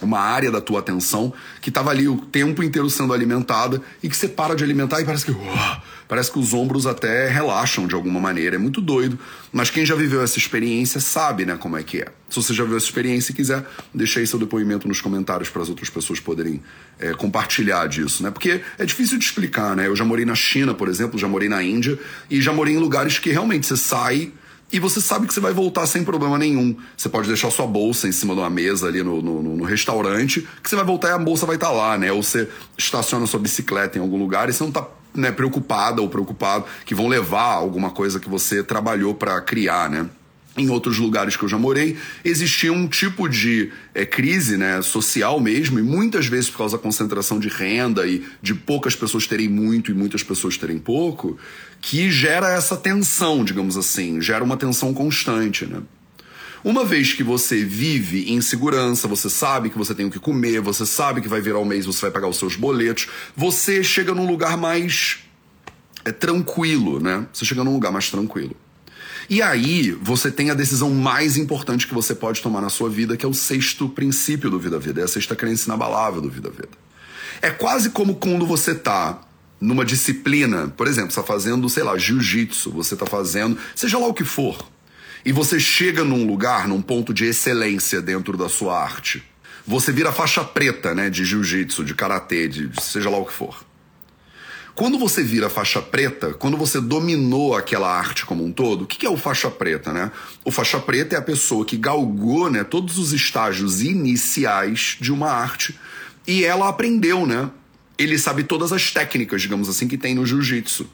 uma 0.00 0.18
área 0.18 0.50
da 0.50 0.60
tua 0.60 0.80
atenção 0.80 1.32
que 1.60 1.68
estava 1.68 1.90
ali 1.90 2.08
o 2.08 2.16
tempo 2.16 2.62
inteiro 2.62 2.88
sendo 2.88 3.12
alimentada 3.12 3.80
e 4.02 4.08
que 4.08 4.16
você 4.16 4.28
para 4.28 4.54
de 4.54 4.64
alimentar 4.64 5.00
e 5.00 5.04
parece 5.04 5.24
que 5.24 5.36
parece 6.08 6.32
que 6.32 6.40
os 6.40 6.52
ombros 6.52 6.86
até 6.86 7.28
relaxam 7.28 7.86
de 7.86 7.94
alguma 7.94 8.18
maneira. 8.18 8.56
É 8.56 8.58
muito 8.58 8.80
doido, 8.80 9.16
mas 9.52 9.70
quem 9.70 9.86
já 9.86 9.94
viveu 9.94 10.20
essa 10.20 10.38
experiência 10.38 11.00
sabe, 11.00 11.46
né, 11.46 11.56
como 11.56 11.76
é 11.76 11.84
que 11.84 11.98
é. 11.98 12.08
Se 12.28 12.36
você 12.36 12.52
já 12.52 12.64
viveu 12.64 12.78
essa 12.78 12.86
experiência 12.86 13.30
e 13.30 13.34
quiser, 13.34 13.64
deixe 13.94 14.18
aí 14.18 14.26
seu 14.26 14.38
depoimento 14.38 14.88
nos 14.88 15.00
comentários 15.00 15.48
para 15.48 15.62
as 15.62 15.68
outras 15.68 15.88
pessoas 15.88 16.18
poderem 16.18 16.60
é, 16.98 17.12
compartilhar 17.14 17.86
disso, 17.86 18.22
né? 18.22 18.30
Porque 18.30 18.60
é 18.78 18.84
difícil 18.84 19.18
de 19.18 19.24
explicar, 19.24 19.76
né? 19.76 19.86
Eu 19.86 19.94
já 19.94 20.04
morei 20.04 20.24
na 20.24 20.34
China, 20.34 20.74
por 20.74 20.88
exemplo, 20.88 21.18
já 21.18 21.28
morei 21.28 21.48
na 21.48 21.62
Índia 21.62 21.98
e 22.28 22.40
já 22.40 22.52
morei 22.52 22.74
em 22.74 22.78
lugares 22.78 23.18
que 23.18 23.30
realmente 23.30 23.66
você 23.66 23.76
sai 23.76 24.32
e 24.72 24.78
você 24.78 25.00
sabe 25.00 25.26
que 25.26 25.34
você 25.34 25.40
vai 25.40 25.52
voltar 25.52 25.86
sem 25.86 26.04
problema 26.04 26.38
nenhum. 26.38 26.76
Você 26.96 27.08
pode 27.08 27.28
deixar 27.28 27.50
sua 27.50 27.66
bolsa 27.66 28.08
em 28.08 28.12
cima 28.12 28.34
de 28.34 28.40
uma 28.40 28.50
mesa 28.50 28.86
ali 28.86 29.02
no, 29.02 29.20
no, 29.20 29.42
no 29.42 29.64
restaurante, 29.64 30.46
que 30.62 30.68
você 30.68 30.76
vai 30.76 30.84
voltar 30.84 31.08
e 31.08 31.12
a 31.12 31.18
bolsa 31.18 31.46
vai 31.46 31.56
estar 31.56 31.68
tá 31.68 31.72
lá, 31.72 31.98
né? 31.98 32.12
Ou 32.12 32.22
você 32.22 32.48
estaciona 32.78 33.26
sua 33.26 33.40
bicicleta 33.40 33.98
em 33.98 34.00
algum 34.00 34.18
lugar 34.18 34.48
e 34.48 34.52
você 34.52 34.62
não 34.62 34.68
está 34.68 34.86
né, 35.14 35.32
preocupada 35.32 36.00
ou 36.00 36.08
preocupado 36.08 36.64
que 36.84 36.94
vão 36.94 37.08
levar 37.08 37.54
alguma 37.54 37.90
coisa 37.90 38.20
que 38.20 38.28
você 38.28 38.62
trabalhou 38.62 39.14
para 39.14 39.40
criar, 39.40 39.90
né? 39.90 40.08
Em 40.60 40.70
outros 40.70 40.98
lugares 40.98 41.36
que 41.36 41.42
eu 41.42 41.48
já 41.48 41.58
morei, 41.58 41.96
existia 42.24 42.72
um 42.72 42.86
tipo 42.86 43.28
de 43.28 43.70
é, 43.94 44.04
crise 44.04 44.56
né, 44.56 44.82
social 44.82 45.40
mesmo, 45.40 45.78
e 45.78 45.82
muitas 45.82 46.26
vezes 46.26 46.50
por 46.50 46.58
causa 46.58 46.76
da 46.76 46.82
concentração 46.82 47.38
de 47.38 47.48
renda 47.48 48.06
e 48.06 48.24
de 48.42 48.54
poucas 48.54 48.94
pessoas 48.94 49.26
terem 49.26 49.48
muito 49.48 49.90
e 49.90 49.94
muitas 49.94 50.22
pessoas 50.22 50.56
terem 50.56 50.78
pouco, 50.78 51.38
que 51.80 52.10
gera 52.10 52.50
essa 52.50 52.76
tensão, 52.76 53.44
digamos 53.44 53.76
assim, 53.76 54.20
gera 54.20 54.44
uma 54.44 54.56
tensão 54.56 54.92
constante. 54.92 55.66
Né? 55.66 55.80
Uma 56.62 56.84
vez 56.84 57.14
que 57.14 57.22
você 57.22 57.64
vive 57.64 58.30
em 58.30 58.40
segurança, 58.40 59.08
você 59.08 59.30
sabe 59.30 59.70
que 59.70 59.78
você 59.78 59.94
tem 59.94 60.04
o 60.04 60.10
que 60.10 60.18
comer, 60.18 60.60
você 60.60 60.84
sabe 60.84 61.22
que 61.22 61.28
vai 61.28 61.40
virar 61.40 61.58
o 61.58 61.64
mês, 61.64 61.86
você 61.86 62.02
vai 62.02 62.10
pagar 62.10 62.28
os 62.28 62.36
seus 62.36 62.54
boletos, 62.54 63.08
você 63.34 63.82
chega 63.82 64.14
num 64.14 64.26
lugar 64.26 64.58
mais 64.58 65.20
é, 66.04 66.12
tranquilo, 66.12 67.00
né? 67.00 67.26
Você 67.32 67.46
chega 67.46 67.64
num 67.64 67.72
lugar 67.72 67.90
mais 67.90 68.10
tranquilo. 68.10 68.54
E 69.28 69.40
aí, 69.40 69.92
você 69.92 70.30
tem 70.30 70.50
a 70.50 70.54
decisão 70.54 70.90
mais 70.90 71.36
importante 71.36 71.86
que 71.86 71.94
você 71.94 72.14
pode 72.14 72.40
tomar 72.42 72.60
na 72.60 72.68
sua 72.68 72.90
vida, 72.90 73.16
que 73.16 73.24
é 73.24 73.28
o 73.28 73.34
sexto 73.34 73.88
princípio 73.88 74.50
do 74.50 74.58
Vida 74.58 74.78
Vida, 74.78 75.00
é 75.00 75.04
a 75.04 75.08
sexta 75.08 75.36
crença 75.36 75.66
inabalável 75.66 76.20
do 76.20 76.28
Vida 76.28 76.50
Vida. 76.50 76.70
É 77.40 77.50
quase 77.50 77.90
como 77.90 78.16
quando 78.16 78.46
você 78.46 78.74
tá 78.74 79.20
numa 79.60 79.84
disciplina, 79.84 80.68
por 80.68 80.86
exemplo, 80.86 81.10
você 81.10 81.20
tá 81.20 81.26
fazendo, 81.26 81.68
sei 81.68 81.82
lá, 81.82 81.96
jiu-jitsu, 81.96 82.70
você 82.70 82.96
tá 82.96 83.06
fazendo, 83.06 83.58
seja 83.74 83.98
lá 83.98 84.06
o 84.06 84.14
que 84.14 84.24
for, 84.24 84.66
e 85.24 85.32
você 85.32 85.60
chega 85.60 86.02
num 86.02 86.26
lugar, 86.26 86.66
num 86.66 86.80
ponto 86.80 87.12
de 87.12 87.26
excelência 87.26 88.00
dentro 88.00 88.36
da 88.36 88.48
sua 88.48 88.82
arte. 88.82 89.22
Você 89.66 89.92
vira 89.92 90.10
faixa 90.10 90.42
preta, 90.42 90.94
né, 90.94 91.10
de 91.10 91.24
jiu-jitsu, 91.24 91.84
de 91.84 91.94
karatê, 91.94 92.48
de 92.48 92.70
seja 92.80 93.10
lá 93.10 93.18
o 93.18 93.26
que 93.26 93.32
for. 93.32 93.64
Quando 94.80 94.98
você 94.98 95.22
vira 95.22 95.50
faixa 95.50 95.82
preta, 95.82 96.32
quando 96.32 96.56
você 96.56 96.80
dominou 96.80 97.54
aquela 97.54 97.94
arte 97.94 98.24
como 98.24 98.42
um 98.42 98.50
todo, 98.50 98.84
o 98.84 98.86
que 98.86 99.04
é 99.04 99.10
o 99.10 99.16
faixa 99.18 99.50
preta, 99.50 99.92
né? 99.92 100.10
O 100.42 100.50
faixa 100.50 100.80
preta 100.80 101.14
é 101.14 101.18
a 101.18 101.22
pessoa 101.22 101.66
que 101.66 101.76
galgou, 101.76 102.50
né, 102.50 102.64
todos 102.64 102.96
os 102.96 103.12
estágios 103.12 103.82
iniciais 103.82 104.96
de 104.98 105.12
uma 105.12 105.30
arte 105.30 105.78
e 106.26 106.46
ela 106.46 106.66
aprendeu, 106.66 107.26
né? 107.26 107.50
Ele 107.98 108.18
sabe 108.18 108.42
todas 108.42 108.72
as 108.72 108.90
técnicas, 108.90 109.42
digamos 109.42 109.68
assim, 109.68 109.86
que 109.86 109.98
tem 109.98 110.14
no 110.14 110.24
jiu-jitsu. 110.24 110.88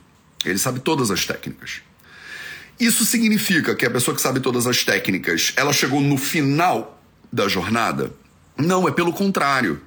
Ele 0.45 0.59
sabe 0.59 0.81
todas 0.81 1.13
as 1.13 1.25
técnicas. 1.25 1.81
Isso 2.81 3.07
significa 3.07 3.73
que 3.77 3.87
a 3.87 3.91
pessoa 3.91 4.17
que 4.17 4.21
sabe 4.21 4.41
todas 4.41 4.67
as 4.67 4.83
técnicas, 4.83 5.53
ela 5.55 5.73
chegou 5.73 6.01
no 6.01 6.17
final 6.19 7.01
da 7.33 7.47
jornada? 7.47 8.13
Não, 8.59 8.89
é 8.89 8.91
pelo 8.91 9.13
contrário. 9.13 9.81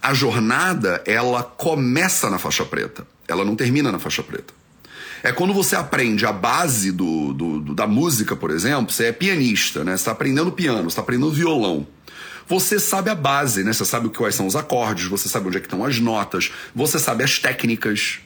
A 0.00 0.14
jornada, 0.14 1.02
ela 1.04 1.42
começa 1.42 2.30
na 2.30 2.38
faixa 2.38 2.64
preta, 2.64 3.04
ela 3.30 3.44
não 3.44 3.56
termina 3.56 3.90
na 3.92 3.98
faixa 3.98 4.22
preta. 4.22 4.52
É 5.22 5.32
quando 5.32 5.52
você 5.52 5.76
aprende 5.76 6.24
a 6.24 6.32
base 6.32 6.90
do, 6.90 7.32
do, 7.32 7.60
do 7.60 7.74
da 7.74 7.86
música, 7.86 8.34
por 8.34 8.50
exemplo, 8.50 8.90
você 8.90 9.06
é 9.06 9.12
pianista, 9.12 9.84
né? 9.84 9.92
Você 9.92 10.02
está 10.02 10.12
aprendendo 10.12 10.50
piano, 10.50 10.88
está 10.88 11.02
aprendendo 11.02 11.30
violão. 11.30 11.86
Você 12.46 12.80
sabe 12.80 13.10
a 13.10 13.14
base, 13.14 13.62
né? 13.62 13.72
Você 13.72 13.84
sabe 13.84 14.08
quais 14.08 14.34
são 14.34 14.46
os 14.46 14.56
acordes, 14.56 15.06
você 15.06 15.28
sabe 15.28 15.46
onde 15.46 15.58
é 15.58 15.60
que 15.60 15.66
estão 15.66 15.84
as 15.84 15.98
notas, 16.00 16.50
você 16.74 16.98
sabe 16.98 17.22
as 17.22 17.38
técnicas. 17.38 18.20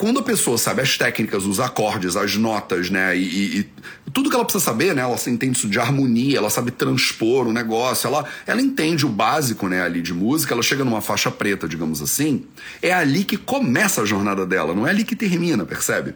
Quando 0.00 0.18
a 0.18 0.22
pessoa 0.22 0.56
sabe 0.56 0.80
as 0.80 0.96
técnicas, 0.96 1.44
os 1.44 1.60
acordes, 1.60 2.16
as 2.16 2.34
notas, 2.34 2.88
né? 2.88 3.14
E, 3.14 3.58
e, 3.58 3.70
tudo 4.14 4.30
que 4.30 4.34
ela 4.34 4.46
precisa 4.46 4.64
saber, 4.64 4.94
né? 4.94 5.02
Ela 5.02 5.14
entende 5.26 5.58
isso 5.58 5.68
de 5.68 5.78
harmonia, 5.78 6.38
ela 6.38 6.48
sabe 6.48 6.70
transpor 6.70 7.46
o 7.46 7.52
negócio, 7.52 8.06
ela, 8.06 8.24
ela 8.46 8.62
entende 8.62 9.04
o 9.04 9.10
básico, 9.10 9.68
né, 9.68 9.82
ali 9.82 10.00
de 10.00 10.14
música, 10.14 10.54
ela 10.54 10.62
chega 10.62 10.86
numa 10.86 11.02
faixa 11.02 11.30
preta, 11.30 11.68
digamos 11.68 12.00
assim. 12.00 12.46
É 12.80 12.94
ali 12.94 13.24
que 13.24 13.36
começa 13.36 14.00
a 14.00 14.06
jornada 14.06 14.46
dela, 14.46 14.74
não 14.74 14.86
é 14.86 14.90
ali 14.90 15.04
que 15.04 15.14
termina, 15.14 15.66
percebe? 15.66 16.14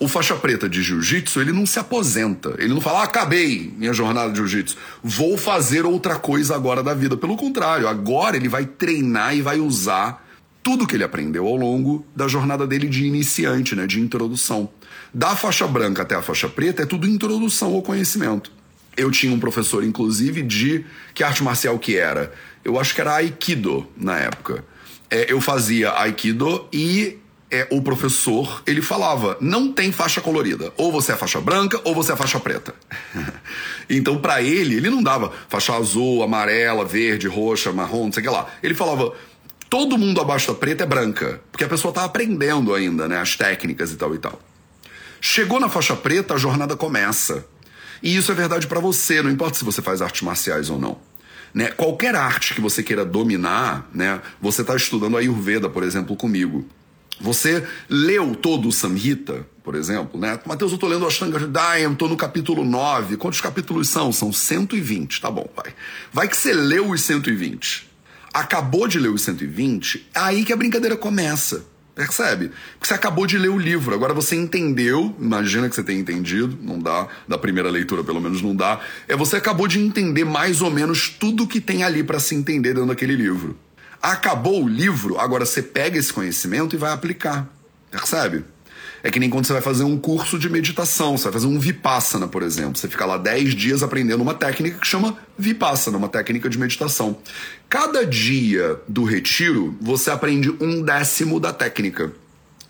O 0.00 0.08
faixa 0.08 0.34
preta 0.34 0.66
de 0.66 0.82
jiu-jitsu, 0.82 1.38
ele 1.38 1.52
não 1.52 1.66
se 1.66 1.78
aposenta. 1.78 2.54
Ele 2.56 2.72
não 2.72 2.80
fala, 2.80 3.00
ah, 3.00 3.04
acabei 3.04 3.70
minha 3.76 3.92
jornada 3.92 4.30
de 4.30 4.38
jiu-jitsu. 4.38 4.74
Vou 5.04 5.36
fazer 5.36 5.84
outra 5.84 6.16
coisa 6.16 6.54
agora 6.54 6.82
da 6.82 6.94
vida. 6.94 7.14
Pelo 7.14 7.36
contrário, 7.36 7.88
agora 7.88 8.38
ele 8.38 8.48
vai 8.48 8.64
treinar 8.64 9.36
e 9.36 9.42
vai 9.42 9.60
usar 9.60 10.26
tudo 10.68 10.86
que 10.86 10.96
ele 10.96 11.04
aprendeu 11.04 11.46
ao 11.46 11.56
longo 11.56 12.04
da 12.14 12.28
jornada 12.28 12.66
dele 12.66 12.88
de 12.88 13.06
iniciante, 13.06 13.74
né, 13.74 13.86
de 13.86 13.98
introdução. 13.98 14.68
Da 15.14 15.34
faixa 15.34 15.66
branca 15.66 16.02
até 16.02 16.14
a 16.14 16.20
faixa 16.20 16.46
preta 16.46 16.82
é 16.82 16.84
tudo 16.84 17.08
introdução 17.08 17.72
ao 17.72 17.80
conhecimento. 17.80 18.52
Eu 18.94 19.10
tinha 19.10 19.32
um 19.32 19.40
professor, 19.40 19.82
inclusive, 19.82 20.42
de 20.42 20.84
que 21.14 21.24
arte 21.24 21.42
marcial 21.42 21.78
que 21.78 21.96
era? 21.96 22.34
Eu 22.62 22.78
acho 22.78 22.94
que 22.94 23.00
era 23.00 23.14
Aikido 23.14 23.86
na 23.96 24.18
época. 24.18 24.62
É, 25.10 25.32
eu 25.32 25.40
fazia 25.40 25.90
Aikido 25.98 26.68
e 26.70 27.16
é, 27.50 27.66
o 27.70 27.80
professor 27.80 28.62
ele 28.66 28.82
falava: 28.82 29.38
não 29.40 29.72
tem 29.72 29.90
faixa 29.90 30.20
colorida. 30.20 30.70
Ou 30.76 30.92
você 30.92 31.12
é 31.12 31.16
faixa 31.16 31.40
branca 31.40 31.80
ou 31.82 31.94
você 31.94 32.12
é 32.12 32.16
faixa 32.16 32.38
preta. 32.38 32.74
então, 33.88 34.18
para 34.18 34.42
ele, 34.42 34.76
ele 34.76 34.90
não 34.90 35.02
dava 35.02 35.32
faixa 35.48 35.74
azul, 35.74 36.22
amarela, 36.22 36.84
verde, 36.84 37.26
roxa, 37.26 37.72
marrom, 37.72 38.04
não 38.04 38.12
sei 38.12 38.20
o 38.22 38.26
que 38.26 38.30
lá. 38.30 38.46
Ele 38.62 38.74
falava: 38.74 39.14
Todo 39.68 39.98
mundo 39.98 40.20
abaixo 40.20 40.48
da 40.48 40.54
preta 40.54 40.84
é 40.84 40.86
branca, 40.86 41.42
porque 41.52 41.64
a 41.64 41.68
pessoa 41.68 41.90
está 41.90 42.04
aprendendo 42.04 42.74
ainda, 42.74 43.06
né, 43.06 43.18
as 43.18 43.36
técnicas 43.36 43.92
e 43.92 43.96
tal 43.96 44.14
e 44.14 44.18
tal. 44.18 44.40
Chegou 45.20 45.60
na 45.60 45.68
faixa 45.68 45.94
preta, 45.94 46.34
a 46.34 46.38
jornada 46.38 46.74
começa. 46.76 47.44
E 48.02 48.16
isso 48.16 48.32
é 48.32 48.34
verdade 48.34 48.66
para 48.66 48.80
você, 48.80 49.20
não 49.22 49.30
importa 49.30 49.58
se 49.58 49.64
você 49.64 49.82
faz 49.82 50.00
artes 50.00 50.22
marciais 50.22 50.70
ou 50.70 50.78
não. 50.78 50.98
Né? 51.52 51.68
Qualquer 51.68 52.14
arte 52.14 52.54
que 52.54 52.60
você 52.60 52.82
queira 52.82 53.04
dominar, 53.04 53.88
né? 53.92 54.20
Você 54.40 54.62
está 54.62 54.76
estudando 54.76 55.16
a 55.16 55.20
Ayurveda, 55.20 55.68
por 55.68 55.82
exemplo, 55.82 56.14
comigo. 56.14 56.66
Você 57.20 57.66
leu 57.88 58.34
todo 58.34 58.68
o 58.68 58.72
Samhita, 58.72 59.46
por 59.64 59.74
exemplo, 59.74 60.20
né? 60.20 60.38
Mateus, 60.46 60.70
eu 60.70 60.76
estou 60.76 60.88
lendo 60.88 61.06
Ashtanga 61.06 61.36
Hridayam, 61.36 61.92
estou 61.92 62.08
no 62.08 62.16
capítulo 62.16 62.64
9. 62.64 63.16
Quantos 63.16 63.40
capítulos 63.40 63.88
são? 63.88 64.12
São 64.12 64.32
120. 64.32 65.20
Tá 65.20 65.30
bom, 65.30 65.48
vai. 65.56 65.74
Vai 66.12 66.28
que 66.28 66.36
você 66.36 66.52
leu 66.52 66.90
os 66.90 67.00
120 67.00 67.88
acabou 68.32 68.86
de 68.88 68.98
ler 68.98 69.08
os 69.08 69.22
120, 69.22 70.08
é 70.14 70.18
aí 70.18 70.44
que 70.44 70.52
a 70.52 70.56
brincadeira 70.56 70.96
começa. 70.96 71.64
Percebe? 71.94 72.52
Porque 72.74 72.86
você 72.86 72.94
acabou 72.94 73.26
de 73.26 73.36
ler 73.36 73.48
o 73.48 73.58
livro, 73.58 73.92
agora 73.92 74.14
você 74.14 74.36
entendeu, 74.36 75.16
imagina 75.18 75.68
que 75.68 75.74
você 75.74 75.82
tenha 75.82 75.98
entendido, 75.98 76.56
não 76.62 76.78
dá, 76.78 77.08
da 77.26 77.36
primeira 77.36 77.68
leitura 77.68 78.04
pelo 78.04 78.20
menos 78.20 78.40
não 78.40 78.54
dá, 78.54 78.78
é 79.08 79.16
você 79.16 79.36
acabou 79.36 79.66
de 79.66 79.80
entender 79.80 80.24
mais 80.24 80.62
ou 80.62 80.70
menos 80.70 81.08
tudo 81.08 81.44
que 81.44 81.60
tem 81.60 81.82
ali 81.82 82.04
para 82.04 82.20
se 82.20 82.36
entender 82.36 82.72
dentro 82.72 82.86
daquele 82.88 83.16
livro. 83.16 83.58
Acabou 84.00 84.62
o 84.62 84.68
livro, 84.68 85.18
agora 85.18 85.44
você 85.44 85.60
pega 85.60 85.98
esse 85.98 86.12
conhecimento 86.12 86.76
e 86.76 86.78
vai 86.78 86.92
aplicar. 86.92 87.48
Percebe? 87.90 88.44
É 89.02 89.10
que 89.10 89.20
nem 89.20 89.30
quando 89.30 89.46
você 89.46 89.52
vai 89.52 89.62
fazer 89.62 89.84
um 89.84 89.96
curso 89.96 90.38
de 90.38 90.50
meditação, 90.50 91.16
você 91.16 91.24
vai 91.24 91.34
fazer 91.34 91.46
um 91.46 91.58
Vipassana, 91.58 92.26
por 92.26 92.42
exemplo. 92.42 92.76
Você 92.76 92.88
fica 92.88 93.06
lá 93.06 93.16
10 93.16 93.54
dias 93.54 93.82
aprendendo 93.82 94.22
uma 94.22 94.34
técnica 94.34 94.78
que 94.78 94.86
chama 94.86 95.16
Vipassana, 95.38 95.96
uma 95.96 96.08
técnica 96.08 96.48
de 96.48 96.58
meditação. 96.58 97.18
Cada 97.68 98.04
dia 98.04 98.80
do 98.88 99.04
retiro, 99.04 99.76
você 99.80 100.10
aprende 100.10 100.50
um 100.60 100.82
décimo 100.82 101.38
da 101.38 101.52
técnica. 101.52 102.12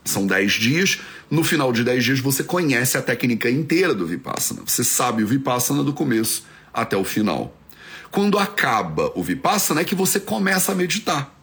São 0.04 0.26
10 0.26 0.52
dias. 0.52 1.00
No 1.30 1.44
final 1.44 1.72
de 1.72 1.82
10 1.82 2.04
dias, 2.04 2.20
você 2.20 2.42
conhece 2.42 2.96
a 2.98 3.02
técnica 3.02 3.50
inteira 3.50 3.94
do 3.94 4.06
Vipassana. 4.06 4.62
Você 4.66 4.84
sabe 4.84 5.22
o 5.22 5.26
Vipassana 5.26 5.82
do 5.82 5.92
começo 5.92 6.44
até 6.72 6.96
o 6.96 7.04
final. 7.04 7.56
Quando 8.10 8.38
acaba 8.38 9.12
o 9.14 9.22
Vipassana, 9.22 9.80
é 9.80 9.84
que 9.84 9.94
você 9.94 10.20
começa 10.20 10.72
a 10.72 10.74
meditar. 10.74 11.34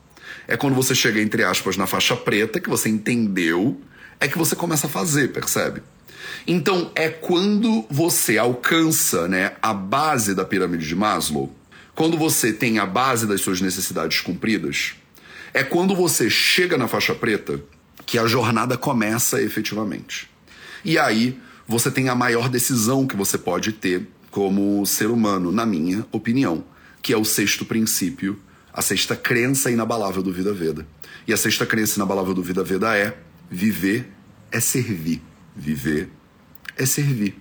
É 0.48 0.56
quando 0.56 0.76
você 0.76 0.94
chega, 0.94 1.20
entre 1.22 1.44
aspas, 1.44 1.76
na 1.76 1.88
faixa 1.88 2.16
preta, 2.16 2.60
que 2.60 2.70
você 2.70 2.90
entendeu 2.90 3.80
é 4.20 4.28
que 4.28 4.38
você 4.38 4.56
começa 4.56 4.88
a 4.88 4.90
fazer, 4.90 5.32
percebe? 5.32 5.82
Então, 6.48 6.92
é 6.96 7.10
quando 7.10 7.86
você 7.90 8.38
alcança 8.38 9.28
né, 9.28 9.56
a 9.62 9.74
base 9.74 10.34
da 10.34 10.46
pirâmide 10.46 10.88
de 10.88 10.96
Maslow, 10.96 11.54
quando 11.94 12.18
você 12.18 12.52
tem 12.52 12.78
a 12.78 12.86
base 12.86 13.26
das 13.26 13.42
suas 13.42 13.62
necessidades 13.62 14.22
cumpridas, 14.22 14.96
é 15.54 15.64
quando 15.64 15.96
você 15.96 16.30
chega 16.30 16.78
na 16.78 16.88
faixa 16.88 17.16
preta 17.16 17.62
que 18.06 18.20
a 18.20 18.28
jornada 18.28 18.78
começa 18.78 19.42
efetivamente. 19.42 20.30
E 20.84 21.00
aí, 21.00 21.40
você 21.68 21.90
tem 21.90 22.10
a 22.10 22.16
maior 22.16 22.50
decisão 22.50 23.08
que 23.08 23.16
você 23.16 23.38
pode 23.38 23.72
ter 23.72 24.08
como 24.30 24.86
ser 24.86 25.10
humano, 25.10 25.52
na 25.52 25.66
minha 25.66 26.06
opinião, 26.12 26.64
que 27.02 27.14
é 27.14 27.18
o 27.18 27.24
sexto 27.24 27.66
princípio, 27.66 28.38
a 28.74 28.82
sexta 28.82 29.16
crença 29.16 29.72
inabalável 29.72 30.22
do 30.22 30.32
Vida 30.32 30.54
Veda. 30.54 30.86
E 31.26 31.34
a 31.34 31.38
sexta 31.38 31.66
crença 31.66 31.96
inabalável 31.96 32.34
do 32.34 32.44
Vida 32.44 32.64
Veda 32.64 32.96
é 32.96 33.18
Viver 33.50 34.12
é 34.52 34.60
servir. 34.60 35.22
Viver 35.56 36.10
é 36.78 36.86
servir. 36.86 37.36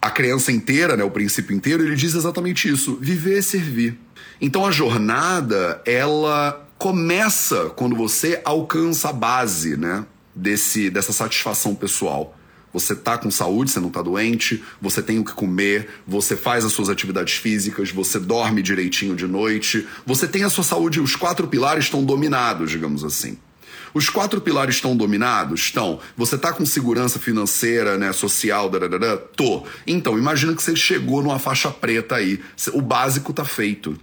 A 0.00 0.10
criança 0.10 0.50
inteira, 0.50 0.96
né, 0.96 1.04
o 1.04 1.10
princípio 1.10 1.54
inteiro, 1.54 1.82
ele 1.82 1.94
diz 1.94 2.14
exatamente 2.14 2.68
isso. 2.68 2.96
Viver 2.96 3.38
é 3.38 3.42
servir. 3.42 3.98
Então 4.40 4.64
a 4.64 4.70
jornada, 4.70 5.82
ela 5.84 6.66
começa 6.78 7.70
quando 7.76 7.94
você 7.94 8.40
alcança 8.44 9.10
a 9.10 9.12
base, 9.12 9.76
né, 9.76 10.06
desse, 10.34 10.88
dessa 10.88 11.12
satisfação 11.12 11.74
pessoal. 11.74 12.36
Você 12.72 12.94
tá 12.94 13.18
com 13.18 13.30
saúde, 13.30 13.70
você 13.70 13.80
não 13.80 13.90
tá 13.90 14.00
doente, 14.00 14.62
você 14.80 15.02
tem 15.02 15.18
o 15.18 15.24
que 15.24 15.32
comer, 15.32 15.88
você 16.06 16.36
faz 16.36 16.64
as 16.64 16.72
suas 16.72 16.88
atividades 16.88 17.34
físicas, 17.34 17.90
você 17.90 18.18
dorme 18.18 18.62
direitinho 18.62 19.16
de 19.16 19.26
noite, 19.26 19.86
você 20.06 20.26
tem 20.26 20.44
a 20.44 20.48
sua 20.48 20.62
saúde, 20.62 21.00
os 21.00 21.16
quatro 21.16 21.48
pilares 21.48 21.84
estão 21.84 22.04
dominados, 22.04 22.70
digamos 22.70 23.04
assim. 23.04 23.36
Os 23.92 24.08
quatro 24.08 24.40
pilares 24.40 24.76
estão 24.76 24.96
dominados? 24.96 25.60
Estão. 25.60 26.00
Você 26.16 26.38
tá 26.38 26.52
com 26.52 26.64
segurança 26.64 27.18
financeira, 27.18 27.98
né, 27.98 28.12
social, 28.12 28.70
dadadada? 28.70 29.16
Tô. 29.16 29.66
Então, 29.86 30.16
imagina 30.18 30.54
que 30.54 30.62
você 30.62 30.76
chegou 30.76 31.22
numa 31.22 31.38
faixa 31.38 31.70
preta 31.70 32.16
aí. 32.16 32.40
O 32.72 32.80
básico 32.80 33.32
tá 33.32 33.44
feito. 33.44 33.98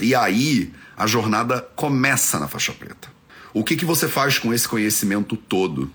E 0.00 0.14
aí, 0.14 0.72
a 0.96 1.06
jornada 1.06 1.66
começa 1.74 2.38
na 2.38 2.48
faixa 2.48 2.72
preta. 2.72 3.08
O 3.52 3.62
que, 3.62 3.76
que 3.76 3.84
você 3.84 4.08
faz 4.08 4.38
com 4.38 4.52
esse 4.52 4.68
conhecimento 4.68 5.36
todo? 5.36 5.90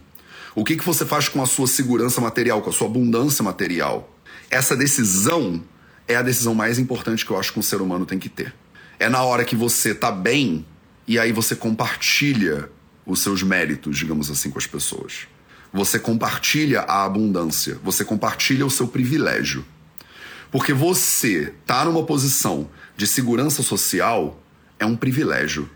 O 0.55 0.63
que, 0.63 0.75
que 0.75 0.85
você 0.85 1.05
faz 1.05 1.27
com 1.27 1.41
a 1.41 1.45
sua 1.45 1.67
segurança 1.67 2.19
material, 2.19 2.61
com 2.61 2.69
a 2.69 2.73
sua 2.73 2.87
abundância 2.87 3.43
material? 3.43 4.15
Essa 4.49 4.75
decisão 4.75 5.61
é 6.07 6.15
a 6.15 6.21
decisão 6.21 6.55
mais 6.55 6.79
importante 6.79 7.25
que 7.25 7.31
eu 7.31 7.37
acho 7.37 7.53
que 7.53 7.59
um 7.59 7.61
ser 7.61 7.81
humano 7.81 8.05
tem 8.05 8.17
que 8.17 8.29
ter. 8.29 8.53
É 8.97 9.07
na 9.07 9.21
hora 9.23 9.45
que 9.45 9.55
você 9.55 9.93
tá 9.93 10.11
bem 10.11 10.65
e 11.07 11.19
aí 11.19 11.31
você 11.31 11.55
compartilha 11.55 12.69
os 13.09 13.21
seus 13.21 13.41
méritos, 13.41 13.97
digamos 13.97 14.29
assim, 14.29 14.51
com 14.51 14.59
as 14.59 14.67
pessoas. 14.67 15.27
você 15.71 15.99
compartilha 15.99 16.81
a 16.81 17.05
abundância, 17.05 17.77
você 17.83 18.03
compartilha 18.03 18.65
o 18.65 18.71
seu 18.71 18.87
privilégio. 18.87 19.63
Porque 20.51 20.73
você 20.73 21.53
tá 21.65 21.85
numa 21.85 22.03
posição 22.03 22.69
de 22.97 23.05
segurança 23.05 23.61
social 23.61 24.41
é 24.79 24.85
um 24.85 24.95
privilégio. 24.95 25.69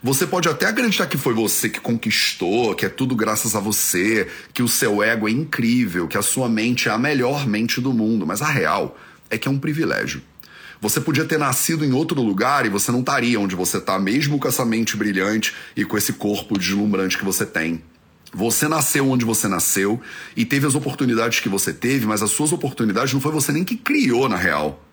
Você 0.00 0.26
pode 0.26 0.48
até 0.48 0.66
acreditar 0.66 1.06
que 1.06 1.16
foi 1.16 1.34
você 1.34 1.68
que 1.68 1.80
conquistou, 1.80 2.74
que 2.74 2.86
é 2.86 2.88
tudo 2.88 3.16
graças 3.16 3.56
a 3.56 3.60
você, 3.60 4.28
que 4.52 4.62
o 4.62 4.68
seu 4.68 5.02
ego 5.02 5.28
é 5.28 5.32
incrível, 5.32 6.06
que 6.06 6.18
a 6.18 6.22
sua 6.22 6.48
mente 6.48 6.88
é 6.88 6.92
a 6.92 6.98
melhor 6.98 7.46
mente 7.46 7.80
do 7.80 7.92
mundo, 7.92 8.26
mas 8.26 8.42
a 8.42 8.48
real 8.48 8.96
é 9.30 9.38
que 9.38 9.48
é 9.48 9.50
um 9.50 9.58
privilégio. 9.58 10.22
Você 10.82 11.00
podia 11.00 11.24
ter 11.24 11.38
nascido 11.38 11.84
em 11.84 11.92
outro 11.92 12.20
lugar 12.20 12.66
e 12.66 12.68
você 12.68 12.90
não 12.90 12.98
estaria 12.98 13.38
onde 13.38 13.54
você 13.54 13.78
está, 13.78 14.00
mesmo 14.00 14.36
com 14.36 14.48
essa 14.48 14.64
mente 14.64 14.96
brilhante 14.96 15.54
e 15.76 15.84
com 15.84 15.96
esse 15.96 16.14
corpo 16.14 16.58
deslumbrante 16.58 17.16
que 17.16 17.24
você 17.24 17.46
tem. 17.46 17.80
Você 18.34 18.66
nasceu 18.66 19.08
onde 19.08 19.24
você 19.24 19.46
nasceu 19.46 20.00
e 20.36 20.44
teve 20.44 20.66
as 20.66 20.74
oportunidades 20.74 21.38
que 21.38 21.48
você 21.48 21.72
teve, 21.72 22.04
mas 22.04 22.20
as 22.20 22.32
suas 22.32 22.50
oportunidades 22.50 23.14
não 23.14 23.20
foi 23.20 23.30
você 23.30 23.52
nem 23.52 23.62
que 23.62 23.76
criou 23.76 24.28
na 24.28 24.34
real. 24.34 24.84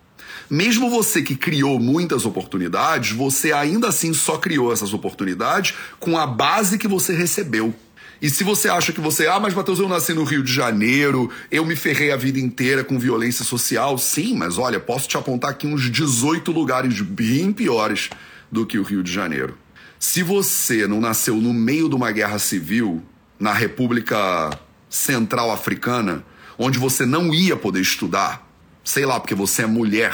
Mesmo 0.48 0.88
você 0.88 1.22
que 1.22 1.34
criou 1.34 1.80
muitas 1.80 2.24
oportunidades, 2.24 3.10
você 3.10 3.52
ainda 3.52 3.88
assim 3.88 4.14
só 4.14 4.38
criou 4.38 4.72
essas 4.72 4.94
oportunidades 4.94 5.74
com 5.98 6.16
a 6.16 6.24
base 6.24 6.78
que 6.78 6.86
você 6.86 7.12
recebeu. 7.16 7.74
E 8.20 8.28
se 8.28 8.44
você 8.44 8.68
acha 8.68 8.92
que 8.92 9.00
você, 9.00 9.26
ah, 9.26 9.40
mas 9.40 9.54
Matheus, 9.54 9.78
eu 9.78 9.88
nasci 9.88 10.12
no 10.12 10.24
Rio 10.24 10.42
de 10.42 10.52
Janeiro, 10.52 11.30
eu 11.50 11.64
me 11.64 11.74
ferrei 11.74 12.12
a 12.12 12.16
vida 12.16 12.38
inteira 12.38 12.84
com 12.84 12.98
violência 12.98 13.44
social, 13.44 13.96
sim, 13.96 14.36
mas 14.36 14.58
olha, 14.58 14.78
posso 14.78 15.08
te 15.08 15.16
apontar 15.16 15.52
aqui 15.52 15.66
uns 15.66 15.90
18 15.90 16.52
lugares 16.52 17.00
bem 17.00 17.50
piores 17.50 18.10
do 18.52 18.66
que 18.66 18.78
o 18.78 18.82
Rio 18.82 19.02
de 19.02 19.10
Janeiro. 19.10 19.56
Se 19.98 20.22
você 20.22 20.86
não 20.86 21.00
nasceu 21.00 21.36
no 21.36 21.54
meio 21.54 21.88
de 21.88 21.94
uma 21.94 22.12
guerra 22.12 22.38
civil, 22.38 23.02
na 23.38 23.54
República 23.54 24.50
Central 24.90 25.50
Africana, 25.50 26.22
onde 26.58 26.78
você 26.78 27.06
não 27.06 27.32
ia 27.32 27.56
poder 27.56 27.80
estudar, 27.80 28.46
sei 28.84 29.06
lá, 29.06 29.18
porque 29.18 29.34
você 29.34 29.62
é 29.62 29.66
mulher, 29.66 30.12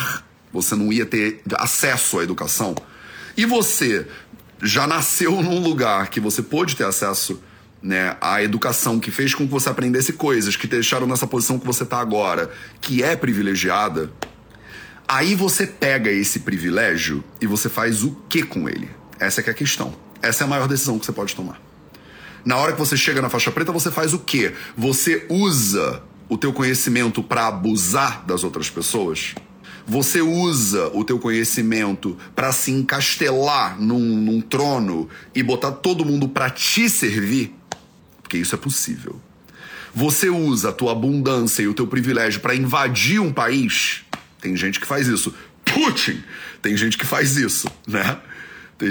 você 0.53 0.77
não 0.77 0.93
ia 0.93 1.05
ter 1.05 1.41
acesso 1.55 2.21
à 2.21 2.23
educação, 2.23 2.77
e 3.37 3.45
você 3.45 4.07
já 4.63 4.87
nasceu 4.87 5.43
num 5.43 5.59
lugar 5.59 6.09
que 6.09 6.21
você 6.21 6.41
pôde 6.41 6.77
ter 6.77 6.85
acesso 6.85 7.43
né, 7.83 8.16
à 8.21 8.42
educação, 8.42 8.99
que 8.99 9.11
fez 9.11 9.35
com 9.35 9.47
que 9.47 9.52
você 9.52 9.68
aprendesse 9.68 10.12
coisas, 10.12 10.56
que 10.56 10.66
te 10.66 10.73
deixaram 10.73 11.06
nessa 11.06 11.26
posição 11.26 11.59
que 11.59 11.66
você 11.66 11.83
está 11.83 11.99
agora, 11.99 12.50
que 12.80 13.02
é 13.02 13.14
privilegiada, 13.14 14.11
aí 15.06 15.35
você 15.35 15.66
pega 15.66 16.11
esse 16.11 16.40
privilégio 16.40 17.23
e 17.40 17.47
você 17.47 17.68
faz 17.68 18.02
o 18.02 18.12
que 18.28 18.42
com 18.42 18.68
ele? 18.68 18.90
Essa 19.18 19.40
é, 19.40 19.45
é 19.47 19.50
a 19.50 19.54
questão. 19.54 19.95
Essa 20.21 20.45
é 20.45 20.47
a 20.47 20.49
maior 20.49 20.66
decisão 20.66 20.99
que 20.99 21.06
você 21.06 21.12
pode 21.12 21.35
tomar. 21.35 21.61
Na 22.45 22.56
hora 22.56 22.73
que 22.73 22.78
você 22.78 22.97
chega 22.97 23.21
na 23.21 23.28
faixa 23.28 23.50
preta, 23.50 23.73
você 23.73 23.90
faz 23.90 24.14
o 24.14 24.21
quê? 24.21 24.54
Você 24.76 25.26
usa 25.28 26.02
o 26.28 26.37
teu 26.37 26.52
conhecimento 26.52 27.23
para 27.23 27.47
abusar 27.47 28.25
das 28.25 28.45
outras 28.45 28.71
pessoas? 28.71 29.35
Você 29.87 30.21
usa 30.21 30.90
o 30.95 31.04
teu 31.04 31.18
conhecimento 31.18 32.16
para 32.35 32.50
se 32.50 32.73
encastelar 32.73 33.80
num, 33.80 33.99
num 33.99 34.40
trono 34.40 35.09
e 35.35 35.42
botar 35.42 35.73
todo 35.73 36.04
mundo 36.04 36.28
para 36.28 36.50
te 36.50 36.88
servir? 36.90 37.54
Porque 38.26 38.38
isso 38.38 38.56
é 38.56 38.59
possível. 38.59 39.21
Você 39.95 40.28
usa 40.28 40.71
a 40.71 40.73
tua 40.73 40.90
abundância 40.90 41.62
e 41.62 41.68
o 41.68 41.75
teu 41.75 41.87
privilégio 41.87 42.40
para 42.40 42.56
invadir 42.56 43.21
um 43.21 43.33
país? 43.33 44.02
Tem 44.40 44.56
gente 44.56 44.80
que 44.80 44.87
faz 44.87 45.06
isso. 45.06 45.33
Putin! 45.64 46.21
Tem 46.61 46.76
gente 46.76 46.99
que 46.99 47.06
faz 47.06 47.37
isso, 47.37 47.71
né? 47.87 48.18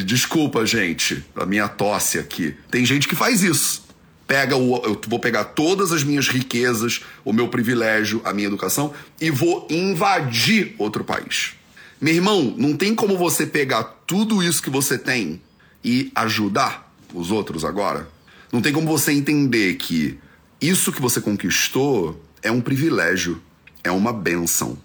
Desculpa, 0.05 0.65
gente, 0.65 1.21
a 1.35 1.45
minha 1.45 1.67
tosse 1.67 2.17
aqui. 2.17 2.55
Tem 2.71 2.85
gente 2.85 3.09
que 3.09 3.15
faz 3.15 3.43
isso. 3.43 3.83
Pega 4.25 4.55
o, 4.55 4.77
eu 4.85 5.01
vou 5.05 5.19
pegar 5.19 5.43
todas 5.43 5.91
as 5.91 6.01
minhas 6.01 6.29
riquezas, 6.29 7.01
o 7.25 7.33
meu 7.33 7.49
privilégio, 7.49 8.21
a 8.23 8.33
minha 8.33 8.47
educação 8.47 8.93
e 9.19 9.29
vou 9.29 9.67
invadir 9.69 10.75
outro 10.77 11.03
país. 11.03 11.55
Meu 11.99 12.13
irmão, 12.13 12.55
não 12.57 12.77
tem 12.77 12.95
como 12.95 13.17
você 13.17 13.45
pegar 13.45 13.83
tudo 14.07 14.41
isso 14.41 14.63
que 14.63 14.69
você 14.69 14.97
tem 14.97 15.41
e 15.83 16.09
ajudar 16.15 16.89
os 17.13 17.31
outros 17.31 17.65
agora? 17.65 18.14
Não 18.55 18.61
tem 18.61 18.71
como 18.71 18.87
você 18.87 19.11
entender 19.11 19.75
que 19.75 20.17
isso 20.61 20.93
que 20.93 21.01
você 21.01 21.19
conquistou 21.19 22.23
é 22.41 22.49
um 22.49 22.61
privilégio, 22.61 23.41
é 23.83 23.91
uma 23.91 24.13
benção. 24.13 24.77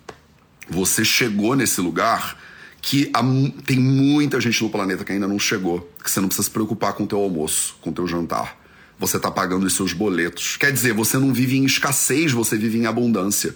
Você 0.68 1.04
chegou 1.04 1.54
nesse 1.54 1.80
lugar 1.80 2.36
que 2.82 3.08
há, 3.14 3.22
tem 3.64 3.78
muita 3.78 4.40
gente 4.40 4.60
no 4.60 4.70
planeta 4.70 5.04
que 5.04 5.12
ainda 5.12 5.28
não 5.28 5.38
chegou, 5.38 5.88
que 6.02 6.10
você 6.10 6.20
não 6.20 6.26
precisa 6.26 6.46
se 6.46 6.50
preocupar 6.50 6.94
com 6.94 7.04
o 7.04 7.06
teu 7.06 7.18
almoço, 7.18 7.76
com 7.80 7.90
o 7.90 7.92
teu 7.92 8.08
jantar. 8.08 8.58
Você 8.98 9.18
está 9.18 9.30
pagando 9.30 9.64
os 9.64 9.74
seus 9.76 9.92
boletos. 9.92 10.56
Quer 10.56 10.72
dizer, 10.72 10.92
você 10.92 11.16
não 11.16 11.32
vive 11.32 11.56
em 11.56 11.64
escassez, 11.64 12.32
você 12.32 12.58
vive 12.58 12.76
em 12.76 12.86
abundância. 12.86 13.54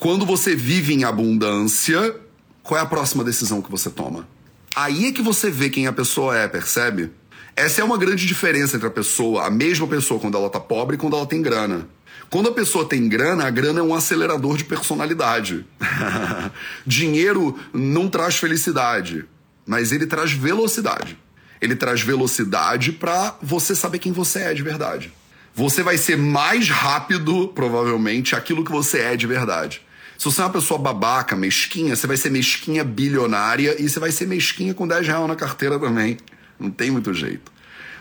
Quando 0.00 0.26
você 0.26 0.56
vive 0.56 0.94
em 0.94 1.04
abundância, 1.04 2.16
qual 2.60 2.80
é 2.80 2.82
a 2.82 2.86
próxima 2.86 3.22
decisão 3.22 3.62
que 3.62 3.70
você 3.70 3.88
toma? 3.88 4.26
Aí 4.74 5.06
é 5.06 5.12
que 5.12 5.22
você 5.22 5.48
vê 5.48 5.70
quem 5.70 5.86
a 5.86 5.92
pessoa 5.92 6.36
é, 6.36 6.48
percebe? 6.48 7.12
Essa 7.56 7.82
é 7.82 7.84
uma 7.84 7.96
grande 7.96 8.26
diferença 8.26 8.76
entre 8.76 8.88
a 8.88 8.90
pessoa, 8.90 9.46
a 9.46 9.50
mesma 9.50 9.86
pessoa 9.86 10.18
quando 10.18 10.36
ela 10.36 10.50
tá 10.50 10.58
pobre 10.58 10.96
e 10.96 10.98
quando 10.98 11.16
ela 11.16 11.26
tem 11.26 11.40
grana. 11.40 11.88
Quando 12.28 12.48
a 12.48 12.52
pessoa 12.52 12.84
tem 12.84 13.08
grana, 13.08 13.46
a 13.46 13.50
grana 13.50 13.78
é 13.78 13.82
um 13.82 13.94
acelerador 13.94 14.56
de 14.56 14.64
personalidade. 14.64 15.64
Dinheiro 16.84 17.56
não 17.72 18.08
traz 18.08 18.36
felicidade, 18.36 19.24
mas 19.64 19.92
ele 19.92 20.04
traz 20.04 20.32
velocidade. 20.32 21.16
Ele 21.60 21.76
traz 21.76 22.00
velocidade 22.00 22.90
para 22.90 23.36
você 23.40 23.74
saber 23.74 24.00
quem 24.00 24.10
você 24.10 24.40
é 24.40 24.54
de 24.54 24.62
verdade. 24.62 25.12
Você 25.54 25.82
vai 25.84 25.96
ser 25.96 26.16
mais 26.16 26.68
rápido, 26.68 27.48
provavelmente, 27.54 28.34
aquilo 28.34 28.64
que 28.64 28.72
você 28.72 28.98
é 28.98 29.16
de 29.16 29.28
verdade. 29.28 29.80
Se 30.18 30.24
você 30.24 30.40
é 30.40 30.44
uma 30.44 30.50
pessoa 30.50 30.78
babaca, 30.80 31.36
mesquinha, 31.36 31.94
você 31.94 32.08
vai 32.08 32.16
ser 32.16 32.30
mesquinha 32.30 32.82
bilionária 32.82 33.80
e 33.80 33.88
você 33.88 34.00
vai 34.00 34.10
ser 34.10 34.26
mesquinha 34.26 34.74
com 34.74 34.88
10 34.88 35.06
reais 35.06 35.28
na 35.28 35.36
carteira 35.36 35.78
também. 35.78 36.16
Não 36.58 36.70
tem 36.70 36.90
muito 36.90 37.12
jeito. 37.12 37.52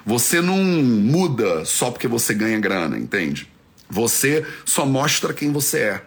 Você 0.06 0.42
não 0.42 0.58
muda 0.58 1.64
só 1.66 1.90
porque 1.90 2.08
você 2.08 2.34
ganha 2.34 2.60
grana, 2.60 2.98
entende? 2.98 3.48
Você 3.90 4.46
só 4.66 4.86
mostra 4.86 5.34
quem 5.34 5.52
você 5.52 5.80
é. 5.80 6.04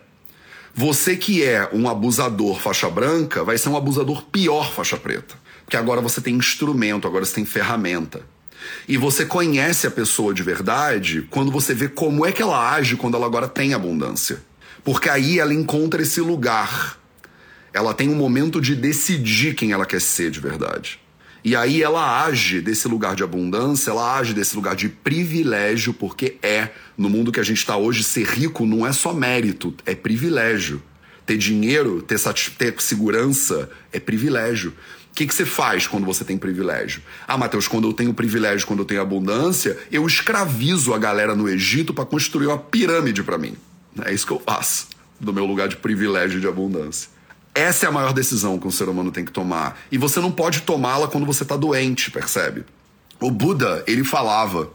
Você 0.75 1.17
que 1.17 1.43
é 1.43 1.71
um 1.73 1.89
abusador 1.89 2.61
faixa 2.61 2.91
branca 2.91 3.43
vai 3.43 3.57
ser 3.57 3.71
um 3.71 3.77
abusador 3.77 4.25
pior 4.25 4.71
faixa 4.73 4.97
preta. 4.97 5.35
Porque 5.65 5.77
agora 5.77 6.01
você 6.01 6.21
tem 6.21 6.35
instrumento, 6.35 7.09
agora 7.09 7.25
você 7.25 7.35
tem 7.35 7.45
ferramenta. 7.47 8.21
E 8.87 8.97
você 8.97 9.25
conhece 9.25 9.87
a 9.87 9.91
pessoa 9.91 10.35
de 10.35 10.43
verdade 10.43 11.27
quando 11.31 11.51
você 11.51 11.73
vê 11.73 11.89
como 11.89 12.27
é 12.27 12.33
que 12.33 12.43
ela 12.43 12.75
age 12.75 12.97
quando 12.97 13.17
ela 13.17 13.27
agora 13.27 13.49
tem 13.49 13.73
abundância. 13.73 14.43
Porque 14.85 15.09
aí 15.09 15.39
ela 15.39 15.55
encontra 15.55 16.03
esse 16.03 16.21
lugar. 16.21 16.99
Ela 17.73 17.95
tem 17.95 18.09
um 18.09 18.15
momento 18.15 18.61
de 18.61 18.75
decidir 18.75 19.55
quem 19.55 19.73
ela 19.73 19.87
quer 19.87 20.01
ser 20.01 20.31
de 20.31 20.41
verdade. 20.41 21.01
E 21.47 21.55
aí 21.55 21.81
ela 21.81 22.25
age 22.25 22.61
desse 22.61 22.89
lugar 22.89 23.15
de 23.15 23.23
abundância, 23.23 23.93
ela 23.93 24.19
age 24.19 24.35
desse 24.35 24.57
lugar 24.57 24.75
de 24.75 24.89
privilégio, 24.89 25.95
porque 25.95 26.39
é. 26.43 26.71
No 26.99 27.09
mundo 27.09 27.31
que 27.31 27.39
a 27.39 27.45
gente 27.45 27.59
está 27.59 27.77
hoje, 27.77 28.03
ser 28.03 28.27
rico 28.27 28.67
não 28.67 28.85
é 28.85 28.93
só 28.93 29.15
mérito, 29.15 29.73
é 29.87 29.95
privilégio. 29.95 30.83
Ter 31.25 31.37
dinheiro, 31.37 32.03
ter, 32.03 32.19
ter 32.59 32.75
segurança 32.83 33.71
é 33.93 34.01
privilégio. 34.01 34.71
O 35.13 35.15
que, 35.15 35.25
que 35.25 35.33
você 35.33 35.47
faz 35.47 35.87
quando 35.87 36.05
você 36.05 36.25
tem 36.25 36.37
privilégio? 36.37 37.01
Ah, 37.29 37.39
Mateus, 37.39 37.69
quando 37.69 37.87
eu 37.87 37.93
tenho 37.93 38.13
privilégio, 38.13 38.67
quando 38.67 38.81
eu 38.81 38.85
tenho 38.85 39.01
abundância, 39.01 39.79
eu 39.93 40.05
escravizo 40.05 40.93
a 40.93 40.99
galera 40.99 41.37
no 41.37 41.49
Egito 41.49 41.95
para 41.95 42.05
construir 42.05 42.49
uma 42.49 42.59
pirâmide 42.59 43.23
para 43.23 43.39
mim. 43.39 43.55
É 44.05 44.13
isso 44.13 44.27
que 44.27 44.33
eu 44.33 44.43
faço, 44.45 44.89
do 45.21 45.33
meu 45.33 45.47
lugar 45.47 45.69
de 45.69 45.77
privilégio 45.77 46.39
e 46.39 46.41
de 46.41 46.49
abundância. 46.49 47.09
Essa 47.57 47.87
é 47.87 47.89
a 47.89 47.93
maior 47.93 48.13
decisão 48.13 48.59
que 48.59 48.69
um 48.69 48.71
ser 48.71 48.87
humano 48.87 49.11
tem 49.11 49.25
que 49.25 49.33
tomar. 49.33 49.79
E 49.91 49.97
você 49.97 50.21
não 50.21 50.31
pode 50.31 50.61
tomá-la 50.61 51.09
quando 51.09 51.25
você 51.25 51.43
está 51.43 51.57
doente, 51.57 52.11
percebe? 52.11 52.67
O 53.19 53.31
Buda, 53.31 53.83
ele 53.87 54.05
falava: 54.05 54.71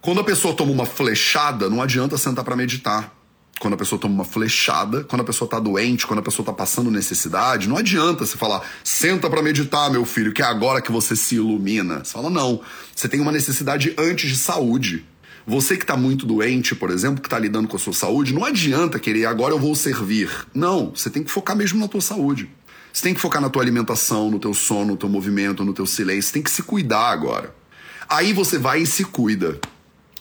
quando 0.00 0.18
a 0.18 0.24
pessoa 0.24 0.54
toma 0.54 0.72
uma 0.72 0.86
flechada, 0.86 1.68
não 1.68 1.82
adianta 1.82 2.16
sentar 2.16 2.42
para 2.42 2.56
meditar. 2.56 3.14
Quando 3.60 3.74
a 3.74 3.76
pessoa 3.76 4.00
toma 4.00 4.14
uma 4.14 4.24
flechada, 4.24 5.04
quando 5.04 5.20
a 5.20 5.24
pessoa 5.24 5.46
está 5.46 5.60
doente, 5.60 6.06
quando 6.06 6.20
a 6.20 6.22
pessoa 6.22 6.42
está 6.42 6.54
passando 6.54 6.90
necessidade, 6.90 7.68
não 7.68 7.76
adianta 7.76 8.24
você 8.24 8.38
falar, 8.38 8.62
senta 8.82 9.28
para 9.28 9.42
meditar, 9.42 9.90
meu 9.90 10.06
filho, 10.06 10.32
que 10.32 10.40
é 10.40 10.46
agora 10.46 10.80
que 10.80 10.90
você 10.90 11.14
se 11.14 11.34
ilumina. 11.34 12.02
Você 12.02 12.12
fala, 12.12 12.30
não, 12.30 12.62
você 12.96 13.06
tem 13.06 13.20
uma 13.20 13.30
necessidade 13.30 13.94
antes 13.98 14.30
de 14.30 14.38
saúde. 14.38 15.04
Você 15.46 15.76
que 15.76 15.84
está 15.84 15.96
muito 15.96 16.26
doente, 16.26 16.74
por 16.74 16.90
exemplo, 16.90 17.20
que 17.20 17.26
está 17.26 17.38
lidando 17.38 17.68
com 17.68 17.76
a 17.76 17.78
sua 17.78 17.92
saúde, 17.92 18.34
não 18.34 18.44
adianta 18.44 18.98
querer 18.98 19.26
agora 19.26 19.54
eu 19.54 19.58
vou 19.58 19.74
servir. 19.74 20.30
Não, 20.54 20.92
você 20.94 21.10
tem 21.10 21.22
que 21.22 21.30
focar 21.30 21.56
mesmo 21.56 21.80
na 21.80 21.88
tua 21.88 22.00
saúde. 22.00 22.48
Você 22.92 23.02
tem 23.02 23.14
que 23.14 23.20
focar 23.20 23.40
na 23.40 23.48
tua 23.48 23.62
alimentação, 23.62 24.30
no 24.30 24.38
teu 24.38 24.52
sono, 24.52 24.92
no 24.92 24.96
teu 24.96 25.08
movimento, 25.08 25.64
no 25.64 25.72
teu 25.72 25.86
silêncio. 25.86 26.24
Você 26.24 26.32
tem 26.32 26.42
que 26.42 26.50
se 26.50 26.62
cuidar 26.62 27.10
agora. 27.10 27.54
Aí 28.08 28.32
você 28.32 28.58
vai 28.58 28.82
e 28.82 28.86
se 28.86 29.04
cuida. 29.04 29.60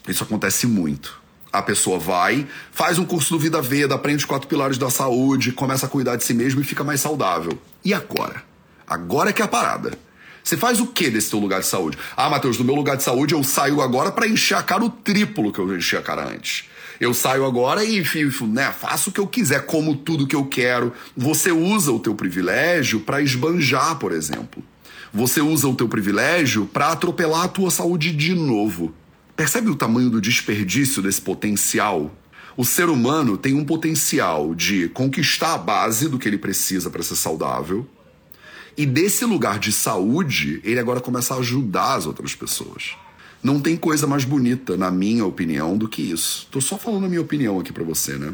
Isso 0.07 0.23
acontece 0.23 0.67
muito. 0.67 1.19
A 1.51 1.61
pessoa 1.61 1.97
vai, 1.97 2.47
faz 2.71 2.99
um 2.99 3.05
curso 3.05 3.31
do 3.31 3.39
Vida 3.39 3.59
Veda, 3.59 3.95
aprende 3.95 4.17
os 4.17 4.25
quatro 4.25 4.47
pilares 4.47 4.77
da 4.77 4.89
saúde, 4.89 5.51
começa 5.51 5.87
a 5.87 5.89
cuidar 5.89 6.15
de 6.15 6.23
si 6.23 6.33
mesmo 6.33 6.61
e 6.61 6.63
fica 6.63 6.83
mais 6.83 7.01
saudável. 7.01 7.59
E 7.83 7.91
agora? 7.91 8.43
Agora 8.87 9.33
que 9.33 9.41
é 9.41 9.45
a 9.45 9.47
parada. 9.47 9.97
Você 10.43 10.57
faz 10.57 10.79
o 10.79 10.87
que 10.87 11.09
desse 11.09 11.29
teu 11.29 11.39
lugar 11.39 11.59
de 11.59 11.67
saúde? 11.67 11.97
Ah, 12.15 12.29
Matheus, 12.29 12.57
no 12.57 12.65
meu 12.65 12.75
lugar 12.75 12.97
de 12.97 13.03
saúde 13.03 13.33
eu 13.33 13.43
saio 13.43 13.81
agora 13.81 14.11
para 14.11 14.27
encher 14.27 14.57
a 14.57 14.63
cara 14.63 14.83
o 14.83 14.89
triplo 14.89 15.51
que 15.51 15.59
eu 15.59 15.75
enchi 15.75 15.95
a 15.95 16.01
cara 16.01 16.27
antes. 16.27 16.65
Eu 16.99 17.13
saio 17.13 17.45
agora 17.45 17.83
e 17.85 18.03
né, 18.47 18.73
faço 18.77 19.09
o 19.09 19.13
que 19.13 19.19
eu 19.21 19.27
quiser, 19.27 19.65
como 19.65 19.95
tudo 19.95 20.27
que 20.27 20.35
eu 20.35 20.45
quero. 20.45 20.91
Você 21.15 21.49
usa 21.49 21.91
o 21.93 21.99
teu 21.99 22.13
privilégio 22.13 22.99
para 22.99 23.21
esbanjar, 23.21 23.97
por 23.97 24.11
exemplo. 24.11 24.61
Você 25.13 25.39
usa 25.39 25.67
o 25.67 25.75
teu 25.75 25.87
privilégio 25.87 26.65
para 26.65 26.91
atropelar 26.91 27.45
a 27.45 27.47
tua 27.47 27.71
saúde 27.71 28.11
de 28.11 28.35
novo. 28.35 28.93
Percebe 29.35 29.69
o 29.69 29.75
tamanho 29.75 30.09
do 30.09 30.19
desperdício 30.19 31.01
desse 31.01 31.21
potencial? 31.21 32.13
O 32.57 32.65
ser 32.65 32.89
humano 32.89 33.37
tem 33.37 33.53
um 33.53 33.63
potencial 33.63 34.53
de 34.53 34.89
conquistar 34.89 35.53
a 35.53 35.57
base 35.57 36.09
do 36.09 36.19
que 36.19 36.27
ele 36.27 36.37
precisa 36.37 36.89
para 36.89 37.01
ser 37.01 37.15
saudável. 37.15 37.87
E 38.79 38.85
desse 38.85 39.25
lugar 39.25 39.59
de 39.59 39.73
saúde, 39.73 40.61
ele 40.63 40.79
agora 40.79 41.01
começa 41.01 41.33
a 41.33 41.39
ajudar 41.39 41.95
as 41.95 42.05
outras 42.05 42.33
pessoas. 42.33 42.95
Não 43.43 43.59
tem 43.59 43.75
coisa 43.75 44.07
mais 44.07 44.23
bonita, 44.23 44.77
na 44.77 44.89
minha 44.89 45.25
opinião, 45.25 45.77
do 45.77 45.85
que 45.85 46.01
isso. 46.01 46.47
Tô 46.49 46.61
só 46.61 46.77
falando 46.77 47.05
a 47.05 47.09
minha 47.09 47.19
opinião 47.19 47.59
aqui 47.59 47.73
para 47.73 47.83
você, 47.83 48.13
né? 48.13 48.33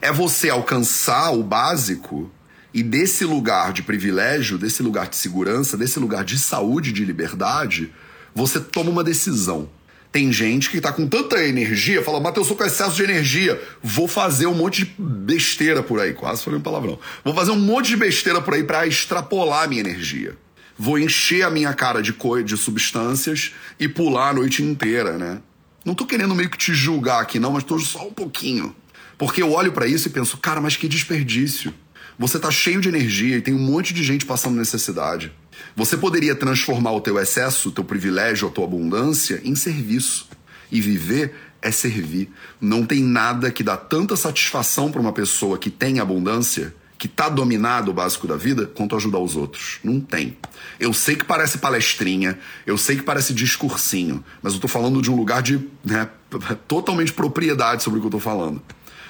É 0.00 0.10
você 0.10 0.48
alcançar 0.48 1.32
o 1.32 1.42
básico 1.42 2.32
e 2.72 2.82
desse 2.82 3.26
lugar 3.26 3.74
de 3.74 3.82
privilégio, 3.82 4.56
desse 4.56 4.82
lugar 4.82 5.06
de 5.06 5.16
segurança, 5.16 5.76
desse 5.76 5.98
lugar 5.98 6.24
de 6.24 6.38
saúde, 6.38 6.90
de 6.90 7.04
liberdade, 7.04 7.92
você 8.34 8.58
toma 8.58 8.88
uma 8.88 9.04
decisão. 9.04 9.68
Tem 10.14 10.30
gente 10.30 10.70
que 10.70 10.80
tá 10.80 10.92
com 10.92 11.08
tanta 11.08 11.42
energia, 11.42 12.00
fala, 12.00 12.20
Matheus, 12.20 12.46
eu 12.46 12.48
sou 12.50 12.56
com 12.56 12.62
excesso 12.62 12.94
de 12.94 13.02
energia, 13.02 13.60
vou 13.82 14.06
fazer 14.06 14.46
um 14.46 14.54
monte 14.54 14.84
de 14.84 14.94
besteira 14.96 15.82
por 15.82 15.98
aí. 15.98 16.14
Quase 16.14 16.44
falei 16.44 16.56
um 16.56 16.62
palavrão. 16.62 17.00
Vou 17.24 17.34
fazer 17.34 17.50
um 17.50 17.58
monte 17.58 17.88
de 17.88 17.96
besteira 17.96 18.40
por 18.40 18.54
aí 18.54 18.62
para 18.62 18.86
extrapolar 18.86 19.64
a 19.64 19.66
minha 19.66 19.80
energia 19.80 20.36
vou 20.78 20.98
encher 20.98 21.42
a 21.42 21.50
minha 21.50 21.72
cara 21.72 22.02
de 22.02 22.12
coisa, 22.12 22.44
de 22.44 22.56
substâncias 22.56 23.52
e 23.78 23.88
pular 23.88 24.30
a 24.30 24.34
noite 24.34 24.62
inteira, 24.62 25.16
né? 25.16 25.40
Não 25.84 25.94
tô 25.94 26.06
querendo 26.06 26.34
meio 26.34 26.50
que 26.50 26.58
te 26.58 26.74
julgar 26.74 27.20
aqui, 27.20 27.38
não, 27.38 27.52
mas 27.52 27.64
tô 27.64 27.78
só 27.78 28.06
um 28.06 28.12
pouquinho. 28.12 28.74
Porque 29.16 29.42
eu 29.42 29.52
olho 29.52 29.72
para 29.72 29.86
isso 29.86 30.08
e 30.08 30.10
penso, 30.10 30.36
cara, 30.38 30.60
mas 30.60 30.76
que 30.76 30.88
desperdício. 30.88 31.72
Você 32.18 32.38
tá 32.38 32.50
cheio 32.50 32.80
de 32.80 32.88
energia 32.88 33.36
e 33.36 33.40
tem 33.40 33.54
um 33.54 33.58
monte 33.58 33.92
de 33.92 34.02
gente 34.02 34.24
passando 34.24 34.56
necessidade. 34.56 35.32
Você 35.76 35.96
poderia 35.96 36.34
transformar 36.34 36.92
o 36.92 37.00
teu 37.00 37.18
excesso, 37.18 37.68
o 37.68 37.72
teu 37.72 37.84
privilégio, 37.84 38.48
a 38.48 38.50
tua 38.50 38.64
abundância 38.64 39.40
em 39.44 39.54
serviço. 39.54 40.28
E 40.70 40.80
viver 40.80 41.34
é 41.60 41.70
servir. 41.70 42.30
Não 42.60 42.84
tem 42.84 43.02
nada 43.02 43.50
que 43.50 43.62
dá 43.62 43.76
tanta 43.76 44.16
satisfação 44.16 44.90
para 44.90 45.00
uma 45.00 45.12
pessoa 45.12 45.58
que 45.58 45.70
tem 45.70 45.98
abundância 45.98 46.74
que 46.96 47.06
está 47.06 47.28
dominado 47.28 47.90
o 47.90 47.94
básico 47.94 48.26
da 48.26 48.36
vida 48.36 48.66
quanto 48.66 48.96
ajudar 48.96 49.18
os 49.18 49.36
outros. 49.36 49.78
Não 49.82 50.00
tem. 50.00 50.36
Eu 50.78 50.92
sei 50.92 51.16
que 51.16 51.24
parece 51.24 51.58
palestrinha, 51.58 52.38
eu 52.66 52.78
sei 52.78 52.96
que 52.96 53.02
parece 53.02 53.34
discursinho, 53.34 54.24
mas 54.42 54.54
eu 54.54 54.60
tô 54.60 54.68
falando 54.68 55.02
de 55.02 55.10
um 55.10 55.16
lugar 55.16 55.42
de 55.42 55.68
né, 55.84 56.08
totalmente 56.68 57.12
propriedade 57.12 57.82
sobre 57.82 57.98
o 57.98 58.00
que 58.00 58.06
eu 58.06 58.12
tô 58.12 58.20
falando. 58.20 58.62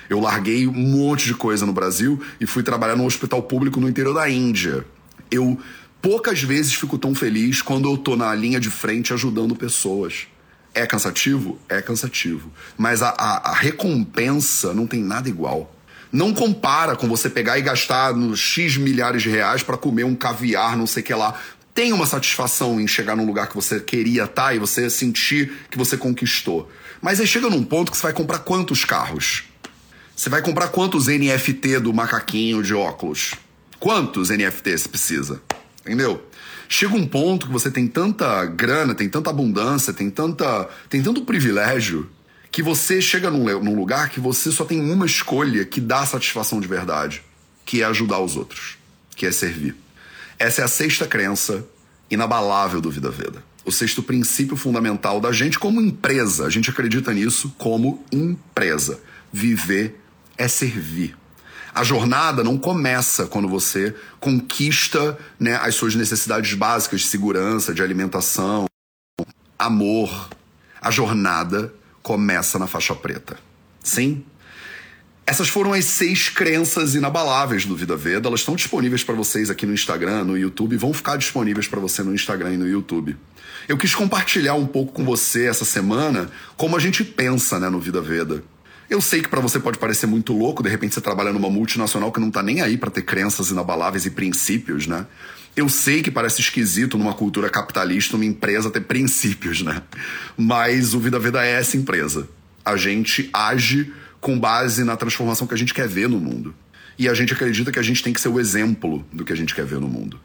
Eu 0.08 0.20
larguei 0.20 0.66
um 0.66 0.72
monte 0.72 1.26
de 1.26 1.34
coisa 1.34 1.64
no 1.64 1.72
Brasil 1.72 2.20
e 2.40 2.46
fui 2.46 2.62
trabalhar 2.62 2.96
num 2.96 3.06
hospital 3.06 3.42
público 3.42 3.80
no 3.80 3.88
interior 3.88 4.12
da 4.12 4.28
Índia. 4.28 4.84
Eu 5.30 5.58
poucas 6.04 6.42
vezes 6.42 6.74
fico 6.74 6.98
tão 6.98 7.14
feliz 7.14 7.62
quando 7.62 7.90
eu 7.90 7.96
tô 7.96 8.14
na 8.14 8.34
linha 8.34 8.60
de 8.60 8.68
frente 8.68 9.14
ajudando 9.14 9.56
pessoas. 9.56 10.26
É 10.74 10.84
cansativo? 10.84 11.58
É 11.66 11.80
cansativo. 11.80 12.52
Mas 12.76 13.00
a, 13.00 13.08
a, 13.16 13.52
a 13.52 13.54
recompensa 13.54 14.74
não 14.74 14.86
tem 14.86 15.02
nada 15.02 15.30
igual. 15.30 15.74
Não 16.12 16.34
compara 16.34 16.94
com 16.94 17.08
você 17.08 17.30
pegar 17.30 17.58
e 17.58 17.62
gastar 17.62 18.14
nos 18.14 18.38
X 18.38 18.76
milhares 18.76 19.22
de 19.22 19.30
reais 19.30 19.62
para 19.62 19.78
comer 19.78 20.04
um 20.04 20.14
caviar, 20.14 20.76
não 20.76 20.86
sei 20.86 21.02
o 21.02 21.06
que 21.06 21.14
lá. 21.14 21.40
Tem 21.72 21.90
uma 21.90 22.04
satisfação 22.04 22.78
em 22.78 22.86
chegar 22.86 23.16
num 23.16 23.24
lugar 23.24 23.48
que 23.48 23.54
você 23.54 23.80
queria 23.80 24.24
estar 24.24 24.48
tá, 24.48 24.54
e 24.54 24.58
você 24.58 24.90
sentir 24.90 25.54
que 25.70 25.78
você 25.78 25.96
conquistou. 25.96 26.70
Mas 27.00 27.18
aí 27.18 27.26
chega 27.26 27.48
num 27.48 27.64
ponto 27.64 27.90
que 27.90 27.96
você 27.96 28.02
vai 28.02 28.12
comprar 28.12 28.40
quantos 28.40 28.84
carros? 28.84 29.44
Você 30.14 30.28
vai 30.28 30.42
comprar 30.42 30.68
quantos 30.68 31.06
NFT 31.06 31.80
do 31.80 31.94
macaquinho 31.94 32.62
de 32.62 32.74
óculos? 32.74 33.32
Quantos 33.80 34.28
NFT 34.28 34.76
você 34.76 34.88
precisa? 34.90 35.53
Entendeu? 35.84 36.26
Chega 36.68 36.94
um 36.94 37.06
ponto 37.06 37.46
que 37.46 37.52
você 37.52 37.70
tem 37.70 37.86
tanta 37.86 38.44
grana, 38.46 38.94
tem 38.94 39.08
tanta 39.08 39.30
abundância, 39.30 39.92
tem 39.92 40.10
tanta, 40.10 40.68
tem 40.88 41.02
tanto 41.02 41.24
privilégio 41.24 42.10
que 42.50 42.62
você 42.62 43.00
chega 43.00 43.30
num, 43.30 43.44
num 43.60 43.74
lugar 43.74 44.08
que 44.08 44.20
você 44.20 44.50
só 44.50 44.64
tem 44.64 44.80
uma 44.80 45.04
escolha 45.04 45.64
que 45.64 45.80
dá 45.80 46.06
satisfação 46.06 46.60
de 46.60 46.68
verdade, 46.68 47.22
que 47.64 47.82
é 47.82 47.84
ajudar 47.84 48.20
os 48.20 48.36
outros, 48.36 48.78
que 49.14 49.26
é 49.26 49.32
servir. 49.32 49.76
Essa 50.38 50.62
é 50.62 50.64
a 50.64 50.68
sexta 50.68 51.06
crença 51.06 51.66
inabalável 52.10 52.80
do 52.80 52.90
Vida 52.90 53.10
Veda. 53.10 53.42
O 53.64 53.72
sexto 53.72 54.02
princípio 54.02 54.56
fundamental 54.56 55.20
da 55.20 55.32
gente 55.32 55.58
como 55.58 55.80
empresa. 55.80 56.46
A 56.46 56.50
gente 56.50 56.70
acredita 56.70 57.12
nisso 57.12 57.54
como 57.58 58.04
empresa. 58.12 59.00
Viver 59.32 60.00
é 60.36 60.46
servir. 60.46 61.16
A 61.74 61.82
jornada 61.82 62.44
não 62.44 62.56
começa 62.56 63.26
quando 63.26 63.48
você 63.48 63.94
conquista 64.20 65.18
né, 65.40 65.56
as 65.56 65.74
suas 65.74 65.96
necessidades 65.96 66.54
básicas 66.54 67.00
de 67.00 67.08
segurança, 67.08 67.74
de 67.74 67.82
alimentação, 67.82 68.66
amor. 69.58 70.28
A 70.80 70.90
jornada 70.92 71.74
começa 72.00 72.60
na 72.60 72.68
faixa 72.68 72.94
preta. 72.94 73.36
Sim? 73.82 74.24
Essas 75.26 75.48
foram 75.48 75.72
as 75.72 75.86
seis 75.86 76.28
crenças 76.28 76.94
inabaláveis 76.94 77.64
do 77.64 77.74
Vida 77.74 77.96
Veda. 77.96 78.28
Elas 78.28 78.40
estão 78.40 78.54
disponíveis 78.54 79.02
para 79.02 79.14
vocês 79.14 79.50
aqui 79.50 79.66
no 79.66 79.72
Instagram, 79.72 80.24
no 80.24 80.38
YouTube, 80.38 80.76
vão 80.76 80.92
ficar 80.92 81.16
disponíveis 81.16 81.66
para 81.66 81.80
você 81.80 82.02
no 82.02 82.14
Instagram 82.14 82.52
e 82.52 82.56
no 82.56 82.68
YouTube. 82.68 83.16
Eu 83.66 83.78
quis 83.78 83.94
compartilhar 83.94 84.54
um 84.54 84.66
pouco 84.66 84.92
com 84.92 85.04
você 85.04 85.46
essa 85.46 85.64
semana 85.64 86.30
como 86.56 86.76
a 86.76 86.78
gente 86.78 87.02
pensa 87.02 87.58
né, 87.58 87.68
no 87.68 87.80
Vida 87.80 88.00
Veda. 88.00 88.44
Eu 88.88 89.00
sei 89.00 89.22
que 89.22 89.28
para 89.28 89.40
você 89.40 89.58
pode 89.58 89.78
parecer 89.78 90.06
muito 90.06 90.32
louco, 90.32 90.62
de 90.62 90.68
repente 90.68 90.94
você 90.94 91.00
trabalha 91.00 91.32
numa 91.32 91.48
multinacional 91.48 92.12
que 92.12 92.20
não 92.20 92.30
tá 92.30 92.42
nem 92.42 92.60
aí 92.60 92.76
para 92.76 92.90
ter 92.90 93.02
crenças 93.02 93.50
inabaláveis 93.50 94.04
e 94.04 94.10
princípios, 94.10 94.86
né? 94.86 95.06
Eu 95.56 95.68
sei 95.68 96.02
que 96.02 96.10
parece 96.10 96.40
esquisito 96.40 96.98
numa 96.98 97.14
cultura 97.14 97.48
capitalista 97.48 98.16
uma 98.16 98.24
empresa 98.24 98.70
ter 98.70 98.80
princípios, 98.80 99.62
né? 99.62 99.82
Mas 100.36 100.94
o 100.94 101.00
Vida 101.00 101.18
Vida 101.18 101.44
é 101.44 101.52
essa 101.52 101.76
empresa. 101.76 102.28
A 102.64 102.76
gente 102.76 103.30
age 103.32 103.92
com 104.20 104.38
base 104.38 104.82
na 104.84 104.96
transformação 104.96 105.46
que 105.46 105.54
a 105.54 105.56
gente 105.56 105.72
quer 105.72 105.86
ver 105.86 106.08
no 106.08 106.18
mundo. 106.18 106.54
E 106.98 107.08
a 107.08 107.14
gente 107.14 107.32
acredita 107.32 107.70
que 107.70 107.78
a 107.78 107.82
gente 107.82 108.02
tem 108.02 108.12
que 108.12 108.20
ser 108.20 108.28
o 108.28 108.40
exemplo 108.40 109.04
do 109.12 109.24
que 109.24 109.32
a 109.32 109.36
gente 109.36 109.54
quer 109.54 109.64
ver 109.64 109.80
no 109.80 109.88
mundo. 109.88 110.18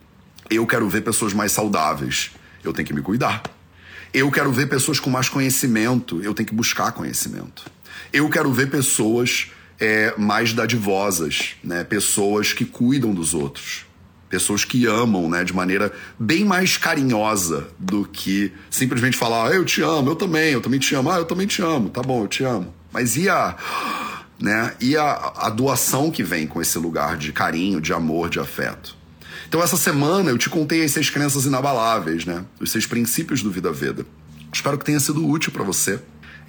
Eu 0.50 0.66
quero 0.66 0.90
ver 0.90 1.02
pessoas 1.02 1.34
mais 1.34 1.52
saudáveis. 1.52 2.32
Eu 2.64 2.74
tenho 2.74 2.88
que 2.88 2.94
me 2.94 3.02
cuidar. 3.02 3.44
Eu 4.14 4.32
quero 4.32 4.52
ver 4.52 4.68
pessoas 4.68 5.00
com 5.00 5.10
mais 5.10 5.30
conhecimento. 5.30 6.22
Eu 6.24 6.34
tenho 6.34 6.48
que 6.48 6.56
buscar 6.56 6.92
conhecimento. 6.92 7.66
Eu 8.12 8.30
quero 8.30 8.52
ver 8.52 8.70
pessoas 8.70 9.52
é, 9.80 10.14
mais 10.18 10.54
dadivosas, 10.54 11.56
né? 11.64 11.84
Pessoas 11.84 12.54
que 12.54 12.66
cuidam 12.66 13.14
dos 13.14 13.34
outros 13.34 13.90
pessoas 14.30 14.64
que 14.64 14.86
amam, 14.86 15.28
né, 15.30 15.44
de 15.44 15.54
maneira 15.54 15.92
bem 16.18 16.46
mais 16.46 16.78
carinhosa 16.78 17.68
do 17.78 18.06
que 18.06 18.54
simplesmente 18.70 19.18
falar, 19.18 19.50
ah, 19.50 19.54
eu 19.54 19.66
te 19.66 19.82
amo, 19.82 20.12
eu 20.12 20.16
também, 20.16 20.54
eu 20.54 20.62
também 20.62 20.80
te 20.80 20.94
amo, 20.94 21.10
ah, 21.10 21.18
eu 21.18 21.26
também 21.26 21.48
te 21.48 21.62
amo, 21.62 21.90
tá 21.90 22.02
bom, 22.02 22.22
eu 22.22 22.28
te 22.28 22.44
amo. 22.44 22.74
Mas 22.94 23.18
e 23.18 23.28
a, 23.28 23.56
né, 24.40 24.74
e 24.80 24.96
a, 24.96 25.34
a 25.36 25.50
doação 25.50 26.12
que 26.12 26.24
vem 26.24 26.46
com 26.46 26.62
esse 26.62 26.78
lugar 26.78 27.18
de 27.18 27.34
carinho, 27.34 27.82
de 27.82 27.92
amor, 27.92 28.30
de 28.30 28.40
afeto? 28.40 28.96
Então 29.48 29.64
essa 29.64 29.76
semana 29.76 30.30
eu 30.30 30.38
te 30.38 30.50
contei 30.50 30.84
as 30.86 30.92
seis 30.92 31.10
crenças 31.10 31.46
inabaláveis, 31.46 32.24
né, 32.26 32.46
os 32.60 32.72
seis 32.72 32.86
princípios 32.86 33.42
do 33.42 33.50
Vida 33.50 33.72
Veda. 33.72 34.06
Espero 34.54 34.78
que 34.78 34.86
tenha 34.86 35.00
sido 35.00 35.28
útil 35.28 35.52
para 35.52 35.64
você. 35.64 36.00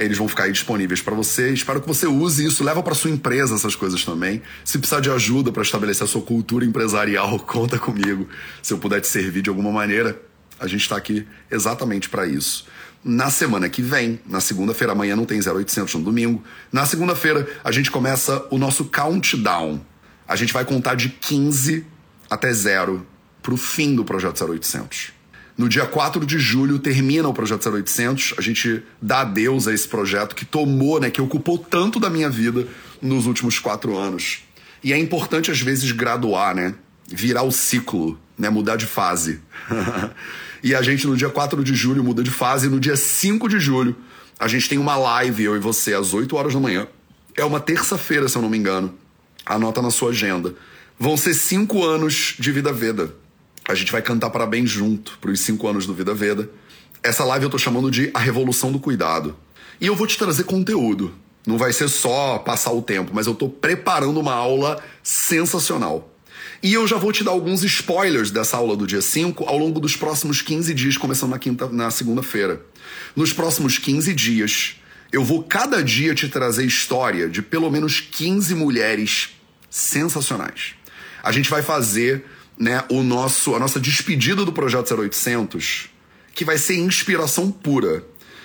Eles 0.01 0.17
vão 0.17 0.27
ficar 0.27 0.45
aí 0.45 0.53
disponíveis 0.53 1.03
para 1.03 1.15
você. 1.15 1.53
Espero 1.53 1.79
que 1.79 1.87
você 1.87 2.07
use 2.07 2.43
isso, 2.43 2.65
leva 2.65 2.83
para 2.83 2.95
sua 2.95 3.11
empresa 3.11 3.55
essas 3.55 3.77
coisas 3.77 4.03
também. 4.03 4.41
Se 4.65 4.79
precisar 4.79 5.01
de 5.01 5.11
ajuda 5.11 5.53
para 5.53 5.63
estabelecer 5.63 6.05
a 6.05 6.07
sua 6.07 6.23
cultura 6.23 6.65
empresarial, 6.65 7.39
conta 7.47 7.79
comigo. 7.79 8.27
Se 8.63 8.73
eu 8.73 8.79
puder 8.79 9.03
te 9.03 9.07
servir 9.07 9.43
de 9.43 9.51
alguma 9.51 9.71
maneira, 9.71 10.19
a 10.59 10.67
gente 10.67 10.81
está 10.81 10.97
aqui 10.97 11.27
exatamente 11.51 12.09
para 12.09 12.27
isso. 12.27 12.67
Na 13.05 13.31
semana 13.31 13.69
que 13.69 13.83
vem, 13.83 14.19
na 14.27 14.41
segunda-feira, 14.41 14.95
amanhã 14.95 15.15
não 15.15 15.27
tem 15.27 15.39
0800 15.39 15.95
no 15.97 16.03
domingo. 16.03 16.43
Na 16.73 16.87
segunda-feira, 16.87 17.47
a 17.63 17.71
gente 17.71 17.91
começa 17.91 18.47
o 18.51 18.57
nosso 18.57 18.87
countdown. 18.87 19.85
A 20.27 20.35
gente 20.35 20.53
vai 20.55 20.65
contar 20.65 20.95
de 20.95 21.11
15 21.11 21.85
até 22.31 22.51
zero 22.55 23.07
para 23.43 23.53
o 23.53 23.57
fim 23.59 23.95
do 23.95 24.05
projeto 24.05 24.43
0800. 24.43 25.20
No 25.61 25.69
dia 25.69 25.85
4 25.85 26.25
de 26.25 26.39
julho 26.39 26.79
termina 26.79 27.29
o 27.29 27.35
projeto 27.35 27.69
0800. 27.69 28.33
A 28.39 28.41
gente 28.41 28.83
dá 29.01 29.21
adeus 29.21 29.69
a 29.69 29.75
esse 29.75 29.87
projeto 29.87 30.35
que 30.35 30.47
tomou, 30.47 30.99
né, 30.99 31.11
que 31.11 31.21
ocupou 31.21 31.59
tanto 31.59 32.01
da 32.01 32.09
minha 32.09 32.31
vida 32.31 32.67
nos 33.03 33.27
últimos 33.27 33.59
quatro 33.59 33.95
anos. 33.99 34.39
E 34.83 34.91
é 34.91 34.97
importante 34.97 35.51
às 35.51 35.61
vezes 35.61 35.93
graduar, 35.93 36.55
né? 36.55 36.75
Virar 37.07 37.43
o 37.43 37.53
ciclo, 37.53 38.19
né? 38.39 38.49
Mudar 38.49 38.77
de 38.77 38.87
fase. 38.87 39.39
e 40.65 40.75
a 40.75 40.81
gente 40.81 41.07
no 41.07 41.15
dia 41.15 41.29
4 41.29 41.63
de 41.63 41.75
julho 41.75 42.03
muda 42.03 42.23
de 42.23 42.31
fase. 42.31 42.67
E 42.67 42.71
no 42.71 42.81
dia 42.81 42.97
5 42.97 43.47
de 43.47 43.61
julho 43.61 43.95
a 44.39 44.49
gente 44.49 44.67
tem 44.67 44.79
uma 44.79 44.97
live, 44.97 45.45
eu 45.45 45.57
e 45.57 45.59
você, 45.59 45.93
às 45.93 46.15
8 46.15 46.35
horas 46.37 46.55
da 46.55 46.61
manhã. 46.61 46.87
É 47.37 47.45
uma 47.45 47.61
terça-feira, 47.61 48.31
se 48.31 48.39
eu 48.39 48.41
não 48.41 48.49
me 48.49 48.57
engano. 48.57 48.95
Anota 49.45 49.83
na 49.83 49.91
sua 49.91 50.09
agenda. 50.09 50.55
Vão 50.99 51.19
ser 51.19 51.35
cinco 51.35 51.85
anos 51.85 52.35
de 52.39 52.51
vida 52.51 52.73
veda 52.73 53.20
A 53.71 53.75
gente 53.77 53.93
vai 53.93 54.03
cantar 54.03 54.31
parabéns 54.31 54.69
junto 54.69 55.17
para 55.21 55.31
os 55.31 55.39
cinco 55.39 55.69
anos 55.69 55.87
do 55.87 55.95
Vida 55.95 56.13
Veda. 56.13 56.51
Essa 57.05 57.23
live 57.23 57.45
eu 57.45 57.51
tô 57.51 57.57
chamando 57.57 57.89
de 57.89 58.11
A 58.13 58.19
Revolução 58.19 58.73
do 58.73 58.81
Cuidado. 58.81 59.37
E 59.81 59.87
eu 59.87 59.95
vou 59.95 60.09
te 60.09 60.19
trazer 60.19 60.43
conteúdo. 60.43 61.15
Não 61.47 61.57
vai 61.57 61.73
ser 61.73 61.89
só 61.89 62.39
passar 62.39 62.73
o 62.73 62.83
tempo, 62.83 63.13
mas 63.15 63.29
eu 63.29 63.35
tô 63.35 63.49
preparando 63.49 64.19
uma 64.19 64.35
aula 64.35 64.83
sensacional. 65.05 66.13
E 66.61 66.75
eu 66.75 66.85
já 66.85 66.97
vou 66.97 67.13
te 67.13 67.23
dar 67.23 67.31
alguns 67.31 67.63
spoilers 67.63 68.33
dessa 68.33 68.57
aula 68.57 68.77
do 68.77 68.89
dia 68.89 69.01
5 69.01 69.45
ao 69.45 69.57
longo 69.57 69.79
dos 69.79 69.95
próximos 69.95 70.43
15 70.43 70.75
dias, 70.75 70.97
começando 70.97 71.31
na 71.31 71.39
quinta, 71.39 71.69
na 71.69 71.93
segunda-feira. 71.93 72.61
Nos 73.15 73.33
próximos 73.33 73.79
15 73.79 74.13
dias, 74.15 74.81
eu 75.13 75.23
vou 75.23 75.45
cada 75.45 75.81
dia 75.81 76.13
te 76.13 76.29
trazer 76.29 76.65
história 76.65 77.29
de 77.29 77.41
pelo 77.41 77.71
menos 77.71 78.01
15 78.01 78.53
mulheres 78.57 79.29
sensacionais. 79.71 80.75
A 81.23 81.31
gente 81.31 81.49
vai 81.49 81.63
fazer, 81.63 82.25
né, 82.61 82.85
o 82.91 83.03
nosso 83.03 83.57
a 83.57 83.59
nossa 83.59 83.81
despedida 83.81 84.45
do 84.45 84.53
projeto 84.53 84.95
0800, 84.95 85.89
que 86.35 86.45
vai 86.45 86.59
ser 86.59 86.77
inspiração 86.77 87.51
pura. 87.51 88.05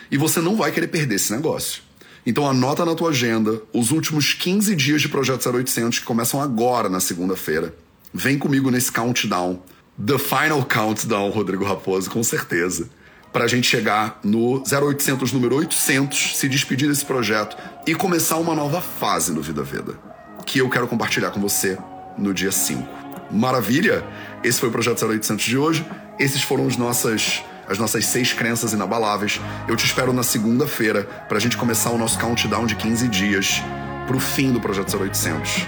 E 0.10 0.18
você 0.18 0.40
não 0.40 0.56
vai 0.56 0.72
querer 0.72 0.88
perder 0.88 1.16
esse 1.16 1.32
negócio. 1.32 1.84
Então 2.26 2.48
anota 2.48 2.86
na 2.86 2.96
tua 2.96 3.10
agenda 3.10 3.62
os 3.74 3.92
últimos 3.92 4.34
15 4.34 4.76
dias 4.76 5.02
de 5.02 5.10
projeto 5.10 5.48
0800 5.48 6.00
que 6.00 6.06
começam 6.06 6.42
agora 6.42 6.90
na 6.90 7.00
segunda-feira 7.00 7.76
Vem 8.18 8.40
comigo 8.40 8.72
nesse 8.72 8.90
countdown. 8.94 9.60
The 10.00 10.18
Final 10.18 10.64
Countdown, 10.64 11.32
Rodrigo 11.32 11.66
Raposo, 11.66 12.10
com 12.10 12.24
certeza. 12.24 12.90
Pra 13.34 13.46
gente 13.46 13.68
chegar 13.68 14.22
no 14.24 14.64
0800 14.64 15.34
número 15.34 15.58
800, 15.58 16.38
se 16.38 16.48
despedir 16.48 16.88
desse 16.88 17.04
projeto 17.04 17.58
e 17.86 17.94
começar 17.94 18.38
uma 18.38 18.56
nova 18.56 18.80
fase 18.80 19.34
no 19.34 19.42
Vida 19.42 19.64
Veda, 19.64 20.00
que 20.46 20.60
eu 20.60 20.70
quero 20.70 20.88
compartilhar 20.88 21.32
com 21.32 21.42
você 21.42 21.78
no 22.18 22.34
dia 22.34 22.54
5. 22.54 23.05
Maravilha? 23.32 24.04
Esse 24.44 24.60
foi 24.60 24.70
o 24.70 24.72
projeto 24.72 25.06
0800 25.06 25.44
de 25.44 25.58
hoje. 25.58 25.86
Esses 26.20 26.42
foram 26.42 26.66
os 26.66 26.78
nossas 26.78 27.44
as 27.68 27.80
nossas 27.80 28.06
seis 28.06 28.32
crenças 28.32 28.74
inabaláveis. 28.74 29.42
Eu 29.68 29.76
te 29.76 29.86
espero 29.86 30.14
na 30.14 30.24
segunda-feira 30.24 31.04
para 31.28 31.38
a 31.38 31.42
gente 31.42 31.58
começar 31.58 31.90
o 31.90 31.98
nosso 31.98 32.20
countdown 32.20 32.66
de 32.66 32.76
15 32.76 33.08
dias 33.08 33.62
para 34.06 34.16
o 34.16 34.20
fim 34.20 34.52
do 34.52 34.62
Projeto 34.62 34.96
0800. 34.96 35.66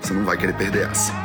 Você 0.00 0.14
não 0.14 0.24
vai 0.24 0.36
querer 0.36 0.54
perder 0.54 0.88
essa. 0.90 1.23